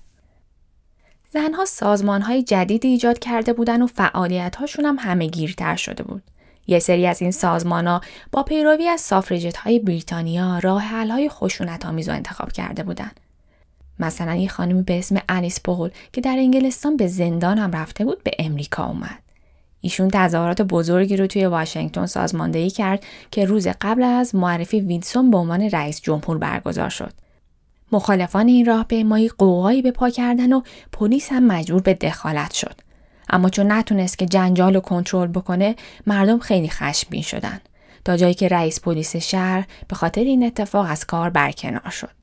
زنها 1.30 1.66
سازمان 1.66 2.22
های 2.22 2.44
جدیدی 2.44 2.88
ایجاد 2.88 3.20
کرده 3.20 3.54
بودن 3.54 3.82
و 3.82 3.88
فعالیت 3.88 4.56
هاشون 4.56 4.86
هم 4.86 4.98
همه 5.00 5.28
گیرتر 5.28 5.76
شده 5.76 6.04
بود. 6.04 6.24
یه 6.68 6.80
سری 6.80 7.08
از 7.08 7.22
این 7.22 7.32
سازمان 7.32 7.88
ها 7.88 8.02
با 8.32 8.44
پیروی 8.44 8.88
از 8.88 9.02
سافرجت 9.02 9.58
های 9.58 9.80
بریتانیا 9.80 10.60
راه 10.60 10.82
حل 10.82 11.10
های 11.10 11.30
خشونت 11.30 11.86
آمیز 11.86 12.10
انتخاب 12.10 12.52
کرده 12.52 12.84
بودند. 12.84 13.20
مثلا 14.00 14.36
یه 14.36 14.48
خانمی 14.48 14.82
به 14.82 15.00
اسم 15.00 15.22
الیس 15.30 15.60
بول 15.60 15.90
که 16.14 16.22
در 16.22 16.36
انگلستان 16.38 16.98
به 16.98 17.08
زندان 17.08 17.58
هم 17.58 17.72
رفته 17.72 18.06
بود 18.06 18.24
به 18.24 18.32
امریکا 18.40 18.86
اومد. 18.86 19.20
ایشون 19.82 20.10
تظاهرات 20.14 20.62
بزرگی 20.62 21.18
رو 21.18 21.28
توی 21.28 21.46
واشنگتن 21.46 22.06
سازماندهی 22.06 22.70
کرد 22.70 23.04
که 23.32 23.46
روز 23.46 23.68
قبل 23.82 24.04
از 24.04 24.36
معرفی 24.36 24.82
ویلسون 24.82 25.32
به 25.32 25.38
عنوان 25.38 25.62
رئیس 25.62 26.02
جمهور 26.02 26.38
برگزار 26.38 26.90
شد. 26.90 27.14
مخالفان 27.92 28.48
این 28.48 28.66
راهپیمایی 28.66 29.30
قوقایی 29.30 29.82
به 29.82 29.92
پا 29.92 30.10
کردن 30.10 30.54
و 30.54 30.62
پلیس 30.92 31.32
هم 31.32 31.44
مجبور 31.44 31.82
به 31.82 31.94
دخالت 31.94 32.54
شد. 32.54 32.76
اما 33.30 33.50
چون 33.50 33.72
نتونست 33.72 34.18
که 34.18 34.26
جنجال 34.26 34.74
رو 34.74 34.80
کنترل 34.80 35.28
بکنه 35.28 35.76
مردم 36.08 36.40
خیلی 36.40 36.70
خشمگین 36.70 37.22
شدن 37.22 37.60
تا 38.06 38.18
جایی 38.18 38.34
که 38.34 38.48
رئیس 38.48 38.82
پلیس 38.82 39.16
شهر 39.16 39.68
به 39.88 39.96
خاطر 39.96 40.22
این 40.22 40.44
اتفاق 40.44 40.86
از 40.90 41.06
کار 41.06 41.30
برکنار 41.30 41.90
شد. 41.90 42.23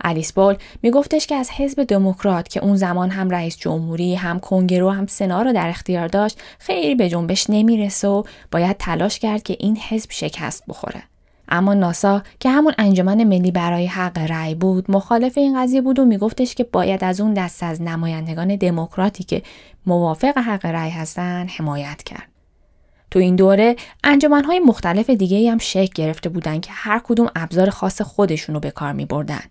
الیس 0.00 0.32
بول 0.32 0.54
میگفتش 0.82 1.26
که 1.26 1.34
از 1.34 1.50
حزب 1.50 1.84
دموکرات 1.84 2.48
که 2.48 2.64
اون 2.64 2.76
زمان 2.76 3.10
هم 3.10 3.30
رئیس 3.30 3.56
جمهوری 3.56 4.14
هم 4.14 4.40
کنگره 4.40 4.84
و 4.84 4.88
هم 4.88 5.06
سنا 5.06 5.42
رو 5.42 5.52
در 5.52 5.68
اختیار 5.68 6.08
داشت 6.08 6.38
خیلی 6.58 6.94
به 6.94 7.08
جنبش 7.08 7.50
نمی‌رسه 7.50 8.08
و 8.08 8.22
باید 8.50 8.76
تلاش 8.76 9.18
کرد 9.18 9.42
که 9.42 9.56
این 9.60 9.76
حزب 9.76 10.10
شکست 10.10 10.64
بخوره 10.68 11.02
اما 11.48 11.74
ناسا 11.74 12.22
که 12.40 12.50
همون 12.50 12.72
انجمن 12.78 13.24
ملی 13.24 13.50
برای 13.50 13.86
حق 13.86 14.18
رأی 14.18 14.54
بود 14.54 14.90
مخالف 14.90 15.38
این 15.38 15.62
قضیه 15.62 15.80
بود 15.80 15.98
و 15.98 16.04
میگفتش 16.04 16.54
که 16.54 16.64
باید 16.64 17.04
از 17.04 17.20
اون 17.20 17.34
دست 17.34 17.62
از 17.62 17.82
نمایندگان 17.82 18.56
دموکراتی 18.56 19.24
که 19.24 19.42
موافق 19.86 20.38
حق 20.38 20.66
رأی 20.66 20.90
هستن 20.90 21.46
حمایت 21.48 22.02
کرد 22.02 22.28
تو 23.10 23.18
این 23.18 23.36
دوره 23.36 23.76
انجمنهای 24.04 24.58
مختلف 24.58 25.10
دیگه 25.10 25.50
هم 25.52 25.58
شکل 25.58 25.92
گرفته 25.94 26.28
بودن 26.28 26.60
که 26.60 26.70
هر 26.72 27.00
کدوم 27.04 27.30
ابزار 27.36 27.70
خاص 27.70 28.02
خودشونو 28.02 28.60
به 28.60 28.70
کار 28.70 28.92
می 28.92 29.04
بردن. 29.06 29.42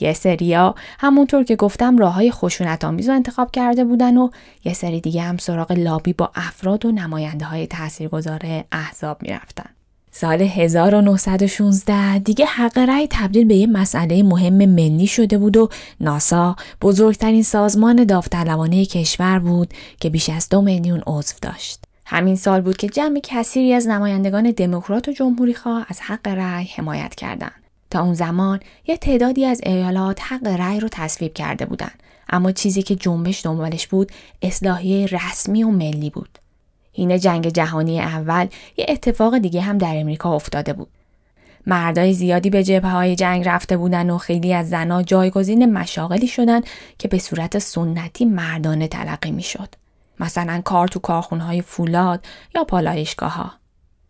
یه 0.00 0.12
سریا 0.12 0.74
همونطور 0.98 1.44
که 1.44 1.56
گفتم 1.56 1.98
راه 1.98 2.14
های 2.14 2.30
خشونت 2.30 2.84
آمیز 2.84 3.08
رو 3.08 3.14
انتخاب 3.14 3.50
کرده 3.50 3.84
بودن 3.84 4.16
و 4.16 4.28
یه 4.64 4.72
سری 4.72 5.00
دیگه 5.00 5.22
هم 5.22 5.36
سراغ 5.36 5.72
لابی 5.72 6.12
با 6.12 6.30
افراد 6.34 6.86
و 6.86 6.92
نماینده 6.92 7.44
های 7.44 7.66
تاثیرگذار 7.66 8.40
احزاب 8.72 9.22
می‌رفتن. 9.22 9.70
سال 10.10 10.42
1916 10.42 12.18
دیگه 12.18 12.46
حق 12.46 12.78
رأی 12.78 13.08
تبدیل 13.10 13.44
به 13.44 13.54
یه 13.54 13.66
مسئله 13.66 14.22
مهم 14.22 14.54
ملی 14.54 15.06
شده 15.06 15.38
بود 15.38 15.56
و 15.56 15.68
ناسا 16.00 16.56
بزرگترین 16.82 17.42
سازمان 17.42 18.04
داوطلبانه 18.04 18.84
کشور 18.84 19.38
بود 19.38 19.74
که 20.00 20.10
بیش 20.10 20.30
از 20.30 20.48
دو 20.48 20.62
میلیون 20.62 21.02
عضو 21.06 21.34
داشت. 21.42 21.84
همین 22.06 22.36
سال 22.36 22.60
بود 22.60 22.76
که 22.76 22.88
جمع 22.88 23.20
کثیری 23.22 23.72
از 23.72 23.88
نمایندگان 23.88 24.50
دموکرات 24.50 25.08
و 25.08 25.12
جمهوری 25.12 25.54
خواه 25.54 25.86
از 25.88 26.00
حق 26.00 26.28
رأی 26.28 26.64
حمایت 26.76 27.14
کردند. 27.14 27.57
تا 27.90 28.00
اون 28.00 28.14
زمان 28.14 28.60
یه 28.86 28.96
تعدادی 28.96 29.44
از 29.44 29.60
ایالات 29.62 30.20
حق 30.22 30.46
رأی 30.46 30.80
رو 30.80 30.88
تصویب 30.92 31.34
کرده 31.34 31.66
بودند 31.66 32.02
اما 32.28 32.52
چیزی 32.52 32.82
که 32.82 32.94
جنبش 32.94 33.44
دنبالش 33.44 33.86
بود 33.86 34.12
اصلاحیه 34.42 35.06
رسمی 35.06 35.64
و 35.64 35.68
ملی 35.68 36.10
بود 36.10 36.38
این 36.92 37.18
جنگ 37.18 37.48
جهانی 37.48 38.00
اول 38.00 38.46
یه 38.76 38.86
اتفاق 38.88 39.38
دیگه 39.38 39.60
هم 39.60 39.78
در 39.78 39.96
امریکا 39.96 40.34
افتاده 40.34 40.72
بود 40.72 40.88
مردای 41.66 42.14
زیادی 42.14 42.50
به 42.50 42.64
جبهه 42.64 42.90
های 42.90 43.16
جنگ 43.16 43.48
رفته 43.48 43.76
بودن 43.76 44.10
و 44.10 44.18
خیلی 44.18 44.54
از 44.54 44.68
زنها 44.68 45.02
جایگزین 45.02 45.72
مشاغلی 45.72 46.26
شدن 46.26 46.60
که 46.98 47.08
به 47.08 47.18
صورت 47.18 47.58
سنتی 47.58 48.24
مردانه 48.24 48.88
تلقی 48.88 49.30
می‌شد. 49.30 49.74
مثلا 50.20 50.60
کار 50.64 50.88
تو 50.88 50.98
کارخونه 50.98 51.44
های 51.44 51.62
فولاد 51.62 52.24
یا 52.54 52.64
پالایشگاه 52.64 53.34
ها. 53.34 53.52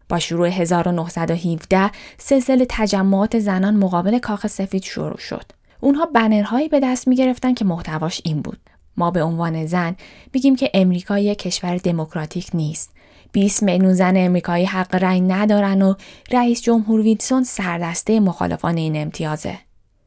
با 0.08 0.18
شروع 0.18 0.48
1917 0.48 1.90
سلسله 2.18 2.66
تجمعات 2.68 3.38
زنان 3.38 3.76
مقابل 3.76 4.18
کاخ 4.18 4.46
سفید 4.46 4.82
شروع 4.82 5.18
شد. 5.18 5.44
اونها 5.80 6.06
بنرهایی 6.06 6.68
به 6.68 6.80
دست 6.80 7.08
می 7.08 7.16
گرفتن 7.16 7.54
که 7.54 7.64
محتواش 7.64 8.20
این 8.24 8.42
بود. 8.42 8.58
ما 8.96 9.10
به 9.10 9.22
عنوان 9.22 9.66
زن 9.66 9.96
میگیم 10.34 10.56
که 10.56 10.70
امریکا 10.74 11.18
یک 11.18 11.38
کشور 11.38 11.76
دموکراتیک 11.76 12.50
نیست. 12.54 12.90
20 13.32 13.62
میلیون 13.62 13.94
زن 13.94 14.16
امریکایی 14.16 14.64
حق 14.64 14.94
رأی 14.94 15.20
ندارن 15.20 15.82
و 15.82 15.94
رئیس 16.30 16.62
جمهور 16.62 17.00
ویلسون 17.00 17.44
سردسته 17.44 18.20
مخالفان 18.20 18.76
این 18.76 18.96
امتیازه. 18.96 19.58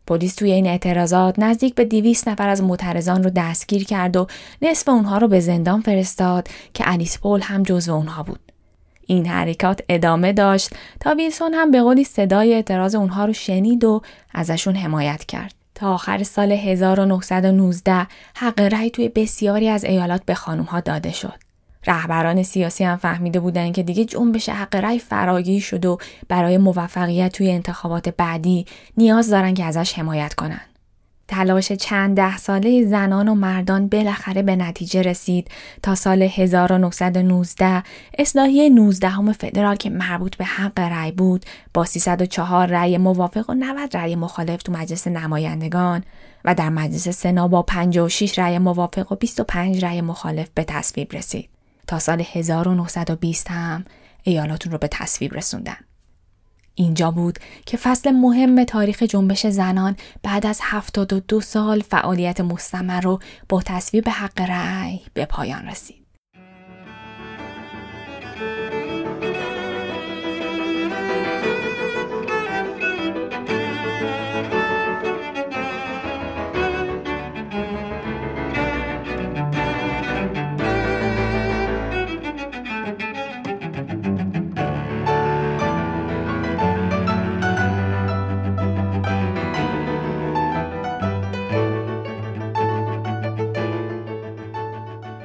پلیس 0.07 0.35
توی 0.35 0.51
این 0.51 0.67
اعتراضات 0.67 1.39
نزدیک 1.39 1.75
به 1.75 1.85
200 1.85 2.27
نفر 2.27 2.49
از 2.49 2.63
معترضان 2.63 3.23
رو 3.23 3.29
دستگیر 3.29 3.83
کرد 3.83 4.17
و 4.17 4.27
نصف 4.61 4.89
اونها 4.89 5.17
رو 5.17 5.27
به 5.27 5.39
زندان 5.39 5.81
فرستاد 5.81 6.47
که 6.73 6.83
الیس 6.87 7.19
پول 7.19 7.41
هم 7.41 7.63
جزو 7.63 7.93
اونها 7.93 8.23
بود. 8.23 8.39
این 9.11 9.25
حرکات 9.25 9.81
ادامه 9.89 10.33
داشت 10.33 10.69
تا 10.99 11.13
ویلسون 11.13 11.53
هم 11.53 11.71
به 11.71 11.81
قولی 11.81 12.03
صدای 12.03 12.53
اعتراض 12.53 12.95
اونها 12.95 13.25
رو 13.25 13.33
شنید 13.33 13.83
و 13.83 14.01
ازشون 14.33 14.75
حمایت 14.75 15.25
کرد. 15.25 15.53
تا 15.75 15.93
آخر 15.93 16.23
سال 16.23 16.51
1919 16.51 18.07
حق 18.35 18.59
رأی 18.59 18.89
توی 18.89 19.09
بسیاری 19.09 19.69
از 19.69 19.83
ایالات 19.83 20.25
به 20.25 20.33
خانومها 20.33 20.79
داده 20.79 21.11
شد. 21.11 21.33
رهبران 21.87 22.43
سیاسی 22.43 22.83
هم 22.83 22.97
فهمیده 22.97 23.39
بودند 23.39 23.73
که 23.73 23.83
دیگه 23.83 24.05
جنبش 24.05 24.49
حق 24.49 24.75
رأی 24.75 24.99
فراگیر 24.99 25.61
شد 25.61 25.85
و 25.85 25.97
برای 26.27 26.57
موفقیت 26.57 27.31
توی 27.31 27.51
انتخابات 27.51 28.09
بعدی 28.09 28.65
نیاز 28.97 29.29
دارن 29.29 29.53
که 29.53 29.65
ازش 29.65 29.93
حمایت 29.93 30.33
کنن. 30.33 30.61
تلاش 31.31 31.71
چند 31.71 32.15
ده 32.15 32.37
ساله 32.37 32.85
زنان 32.85 33.27
و 33.27 33.35
مردان 33.35 33.87
بالاخره 33.87 34.41
به 34.41 34.55
نتیجه 34.55 35.01
رسید 35.01 35.47
تا 35.83 35.95
سال 35.95 36.21
1919 36.21 37.83
اصلاحیه 38.19 38.69
19 38.69 39.07
همه 39.07 39.33
فدرال 39.33 39.75
که 39.75 39.89
مربوط 39.89 40.35
به 40.35 40.45
حق 40.45 40.79
رأی 40.79 41.11
بود 41.11 41.45
با 41.73 41.85
304 41.85 42.67
رأی 42.67 42.97
موافق 42.97 43.49
و 43.49 43.53
90 43.53 43.97
رأی 43.97 44.15
مخالف 44.15 44.63
تو 44.63 44.71
مجلس 44.71 45.07
نمایندگان 45.07 46.03
و 46.45 46.55
در 46.55 46.69
مجلس 46.69 47.09
سنا 47.09 47.47
با 47.47 47.61
56 47.61 48.39
رأی 48.39 48.59
موافق 48.59 49.11
و 49.11 49.15
25 49.15 49.85
رأی 49.85 50.01
مخالف 50.01 50.49
به 50.55 50.63
تصویب 50.63 51.13
رسید. 51.13 51.49
تا 51.87 51.99
سال 51.99 52.23
1920 52.33 53.51
هم 53.51 53.85
ایالاتون 54.23 54.71
رو 54.71 54.77
به 54.77 54.87
تصویب 54.87 55.33
رسوندن. 55.33 55.77
اینجا 56.81 57.11
بود 57.11 57.39
که 57.65 57.77
فصل 57.77 58.11
مهم 58.11 58.63
تاریخ 58.63 59.03
جنبش 59.03 59.47
زنان 59.47 59.95
بعد 60.23 60.45
از 60.45 60.59
72 60.63 61.41
سال 61.41 61.79
فعالیت 61.79 62.41
مستمر 62.41 63.01
رو 63.01 63.19
با 63.49 63.61
تصویب 63.61 64.09
حق 64.09 64.41
رأی 64.41 65.01
به 65.13 65.25
پایان 65.25 65.67
رسید. 65.67 66.00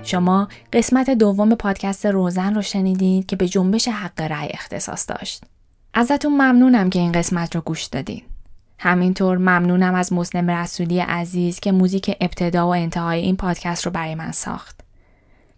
شما 0.06 0.48
قسمت 0.72 1.10
دوم 1.10 1.54
پادکست 1.54 2.06
روزن 2.06 2.54
رو 2.54 2.62
شنیدید 2.62 3.26
که 3.26 3.36
به 3.36 3.48
جنبش 3.48 3.88
حق 3.88 4.20
رأی 4.20 4.48
اختصاص 4.50 5.10
داشت. 5.10 5.44
ازتون 5.94 6.32
ممنونم 6.32 6.90
که 6.90 6.98
این 6.98 7.12
قسمت 7.12 7.54
رو 7.54 7.60
گوش 7.60 7.84
دادین. 7.84 8.22
همینطور 8.78 9.38
ممنونم 9.38 9.94
از 9.94 10.12
مسلم 10.12 10.50
رسولی 10.50 11.00
عزیز 11.00 11.60
که 11.60 11.72
موزیک 11.72 12.16
ابتدا 12.20 12.66
و 12.66 12.74
انتهای 12.74 13.20
این 13.20 13.36
پادکست 13.36 13.86
رو 13.86 13.92
برای 13.92 14.14
من 14.14 14.32
ساخت. 14.32 14.80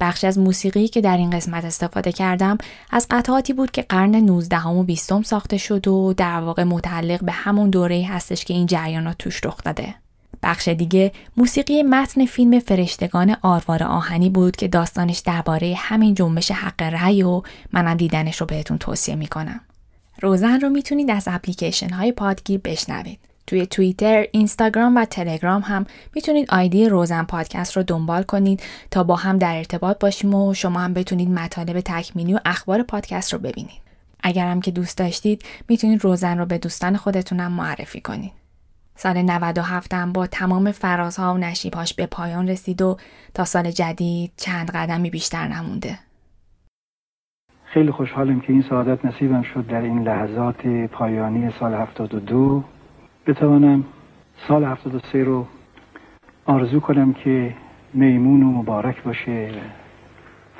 بخش 0.00 0.24
از 0.24 0.38
موسیقی 0.38 0.88
که 0.88 1.00
در 1.00 1.16
این 1.16 1.30
قسمت 1.30 1.64
استفاده 1.64 2.12
کردم 2.12 2.58
از 2.90 3.06
قطعاتی 3.10 3.52
بود 3.52 3.70
که 3.70 3.82
قرن 3.82 4.14
19 4.14 4.66
و 4.66 4.82
20 4.82 5.22
ساخته 5.22 5.56
شد 5.56 5.88
و 5.88 6.14
در 6.16 6.40
واقع 6.40 6.64
متعلق 6.64 7.24
به 7.24 7.32
همون 7.32 7.70
دوره 7.70 8.06
هستش 8.08 8.44
که 8.44 8.54
این 8.54 8.66
جریانات 8.66 9.18
توش 9.18 9.44
رخ 9.44 9.62
داده. 9.64 9.94
بخش 10.42 10.68
دیگه 10.68 11.12
موسیقی 11.36 11.82
متن 11.82 12.26
فیلم 12.26 12.58
فرشتگان 12.58 13.36
آروار 13.42 13.82
آهنی 13.82 14.30
بود 14.30 14.56
که 14.56 14.68
داستانش 14.68 15.18
درباره 15.18 15.74
همین 15.76 16.14
جنبش 16.14 16.50
حق 16.50 16.82
رأی 16.82 17.22
و 17.22 17.42
منم 17.72 17.94
دیدنش 17.94 18.40
رو 18.40 18.46
بهتون 18.46 18.78
توصیه 18.78 19.14
می‌کنم. 19.14 19.60
روزن 20.22 20.60
رو 20.60 20.68
می‌تونید 20.68 21.10
از 21.10 21.28
اپلیکیشن 21.30 21.90
های 21.90 22.12
پادگیر 22.12 22.60
بشنوید. 22.64 23.18
توی 23.46 23.66
توییتر، 23.66 24.26
اینستاگرام 24.32 24.96
و 24.96 25.04
تلگرام 25.04 25.62
هم 25.62 25.86
می‌تونید 26.14 26.50
آیدی 26.50 26.88
روزن 26.88 27.24
پادکست 27.24 27.76
رو 27.76 27.82
دنبال 27.82 28.22
کنید 28.22 28.62
تا 28.90 29.04
با 29.04 29.16
هم 29.16 29.38
در 29.38 29.56
ارتباط 29.56 29.98
باشیم 29.98 30.34
و 30.34 30.54
شما 30.54 30.80
هم 30.80 30.94
بتونید 30.94 31.30
مطالب 31.30 31.80
تکمیلی 31.80 32.34
و 32.34 32.40
اخبار 32.44 32.82
پادکست 32.82 33.32
رو 33.32 33.38
ببینید. 33.38 33.80
اگرم 34.22 34.60
که 34.60 34.70
دوست 34.70 34.98
داشتید 34.98 35.42
می‌تونید 35.68 36.04
روزن 36.04 36.38
رو 36.38 36.46
به 36.46 36.58
دوستان 36.58 36.96
خودتونم 36.96 37.52
معرفی 37.52 38.00
کنید. 38.00 38.32
سال 39.00 39.22
97 39.22 39.94
هم 39.94 40.12
با 40.12 40.26
تمام 40.26 40.72
فرازها 40.72 41.34
و 41.34 41.38
نشیبهاش 41.38 41.94
به 41.94 42.06
پایان 42.06 42.48
رسید 42.48 42.82
و 42.82 42.96
تا 43.34 43.44
سال 43.44 43.70
جدید 43.70 44.32
چند 44.36 44.70
قدمی 44.70 45.10
بیشتر 45.10 45.48
نمونده. 45.48 45.98
خیلی 47.64 47.90
خوشحالم 47.90 48.40
که 48.40 48.52
این 48.52 48.62
سعادت 48.62 49.04
نصیبم 49.04 49.42
شد 49.42 49.66
در 49.66 49.80
این 49.80 50.02
لحظات 50.02 50.66
پایانی 50.66 51.50
سال 51.60 51.74
72 51.74 52.64
بتوانم 53.26 53.84
سال 54.48 54.64
73 54.64 55.24
رو 55.24 55.46
آرزو 56.44 56.80
کنم 56.80 57.12
که 57.12 57.54
میمون 57.94 58.42
و 58.42 58.46
مبارک 58.46 59.02
باشه 59.02 59.50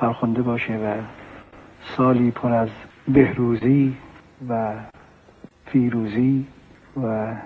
فرخنده 0.00 0.42
باشه 0.42 0.72
و 0.72 0.94
سالی 1.96 2.30
پر 2.30 2.52
از 2.52 2.68
بهروزی 3.08 3.96
و 4.48 4.74
فیروزی 5.66 6.46
و 7.02 7.36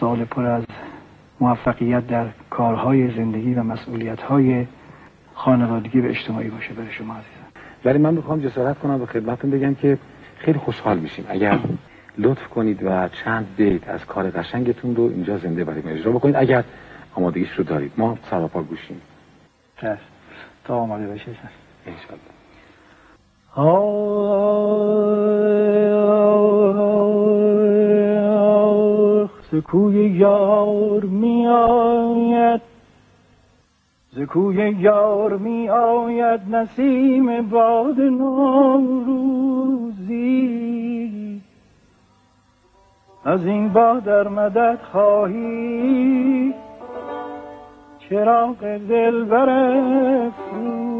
سال 0.00 0.24
پر 0.24 0.44
از 0.44 0.64
موفقیت 1.40 2.06
در 2.06 2.26
کارهای 2.50 3.10
زندگی 3.10 3.54
و 3.54 3.62
مسئولیتهای 3.62 4.66
خانوادگی 5.34 6.00
و 6.00 6.06
اجتماعی 6.06 6.48
باشه 6.48 6.74
برای 6.74 6.92
شما 6.92 7.14
عزیزم 7.14 7.46
ولی 7.84 7.98
من 7.98 8.14
می‌خوام 8.14 8.40
جسارت 8.40 8.78
کنم 8.78 8.98
به 8.98 9.06
خدمتتون 9.06 9.50
بگم 9.50 9.74
که 9.74 9.98
خیلی 10.36 10.58
خوشحال 10.58 10.98
میشیم. 10.98 11.24
اگر 11.28 11.58
لطف 12.18 12.48
کنید 12.48 12.82
و 12.82 13.08
چند 13.08 13.46
بیت 13.56 13.88
از 13.88 14.06
کار 14.06 14.30
قشنگتون 14.30 14.96
رو 14.96 15.02
اینجا 15.02 15.38
زنده 15.38 15.64
برای 15.64 15.82
اجرا 15.88 16.12
بکنید 16.12 16.36
اگر 16.36 16.64
آمادگیش 17.14 17.52
رو 17.52 17.64
دارید. 17.64 17.92
ما 17.96 18.18
سراپا 18.30 18.62
گوشیم. 18.62 19.00
چشم 19.80 19.98
تا 20.64 20.76
آماده 20.76 21.06
بشه 21.06 21.30
انشالله 21.86 22.20
کوی 29.54 30.10
یار 30.10 31.04
می 31.04 31.46
آید 31.46 32.60
ز 34.12 34.20
کوی 34.20 34.70
یار 34.70 35.36
می 35.36 35.68
آید 35.68 36.40
نسیم 36.50 37.48
باد 37.48 38.00
نوروزی. 38.00 39.36
از 43.24 43.46
این 43.46 43.68
باد 43.68 44.04
در 44.04 44.28
مدد 44.28 44.78
خواهی. 44.92 46.54
چراغ 47.98 48.78
دل 48.88 49.24
برفروزی 49.24 50.96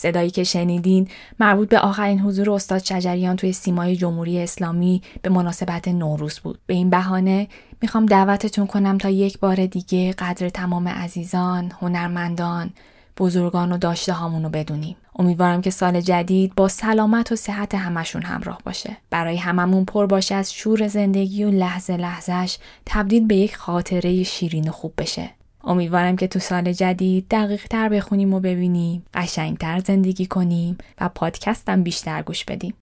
صدایی 0.00 0.30
که 0.30 0.44
شنیدین 0.44 1.08
مربوط 1.40 1.68
به 1.68 1.78
آخرین 1.78 2.20
حضور 2.20 2.50
استاد 2.50 2.84
شجریان 2.84 3.36
توی 3.36 3.52
سیمای 3.52 3.96
جمهوری 3.96 4.42
اسلامی 4.42 5.02
به 5.22 5.30
مناسبت 5.30 5.88
نوروز 5.88 6.38
بود. 6.38 6.58
به 6.66 6.74
این 6.74 6.90
بهانه 6.90 7.48
می‌خوام 7.82 8.06
دعوتتون 8.06 8.66
کنم 8.66 8.98
تا 8.98 9.10
یک 9.10 9.38
بار 9.38 9.66
دیگه 9.66 10.12
قدر 10.12 10.48
تمام 10.48 10.88
عزیزان، 10.88 11.72
هنرمندان، 11.80 12.70
بزرگان 13.18 13.72
و 13.72 13.78
داشته 13.78 14.12
هامون 14.12 14.42
رو 14.42 14.48
بدونیم. 14.48 14.96
امیدوارم 15.18 15.60
که 15.60 15.70
سال 15.70 16.00
جدید 16.00 16.54
با 16.54 16.68
سلامت 16.68 17.32
و 17.32 17.36
صحت 17.36 17.74
همشون 17.74 18.22
همراه 18.22 18.58
باشه. 18.64 18.96
برای 19.10 19.36
هممون 19.36 19.84
پر 19.84 20.06
باشه 20.06 20.34
از 20.34 20.52
شور 20.52 20.88
زندگی 20.88 21.44
و 21.44 21.50
لحظه 21.50 21.96
لحظهش 21.96 22.58
تبدیل 22.86 23.26
به 23.26 23.36
یک 23.36 23.56
خاطره 23.56 24.22
شیرین 24.22 24.68
و 24.68 24.72
خوب 24.72 24.92
بشه. 24.98 25.30
امیدوارم 25.64 26.16
که 26.16 26.26
تو 26.26 26.38
سال 26.38 26.72
جدید 26.72 27.26
دقیق 27.30 27.66
تر 27.66 27.88
بخونیم 27.88 28.34
و 28.34 28.40
ببینیم 28.40 29.04
قشنگ 29.14 29.58
تر 29.58 29.78
زندگی 29.78 30.26
کنیم 30.26 30.78
و 31.00 31.08
پادکستم 31.08 31.82
بیشتر 31.82 32.22
گوش 32.22 32.44
بدیم. 32.44 32.74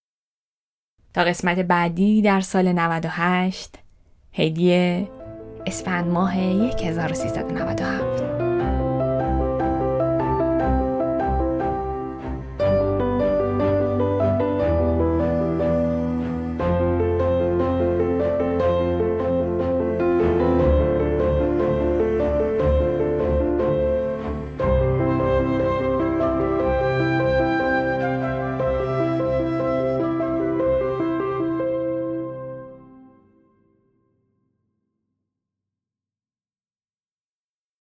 تا 1.15 1.25
قسمت 1.25 1.59
بعدی 1.59 2.23
در 2.23 2.41
سال 2.41 2.73
98 2.73 3.75
هدیه 4.33 5.09
اسفند 5.67 6.07
ماه 6.07 6.35
1397 6.35 8.48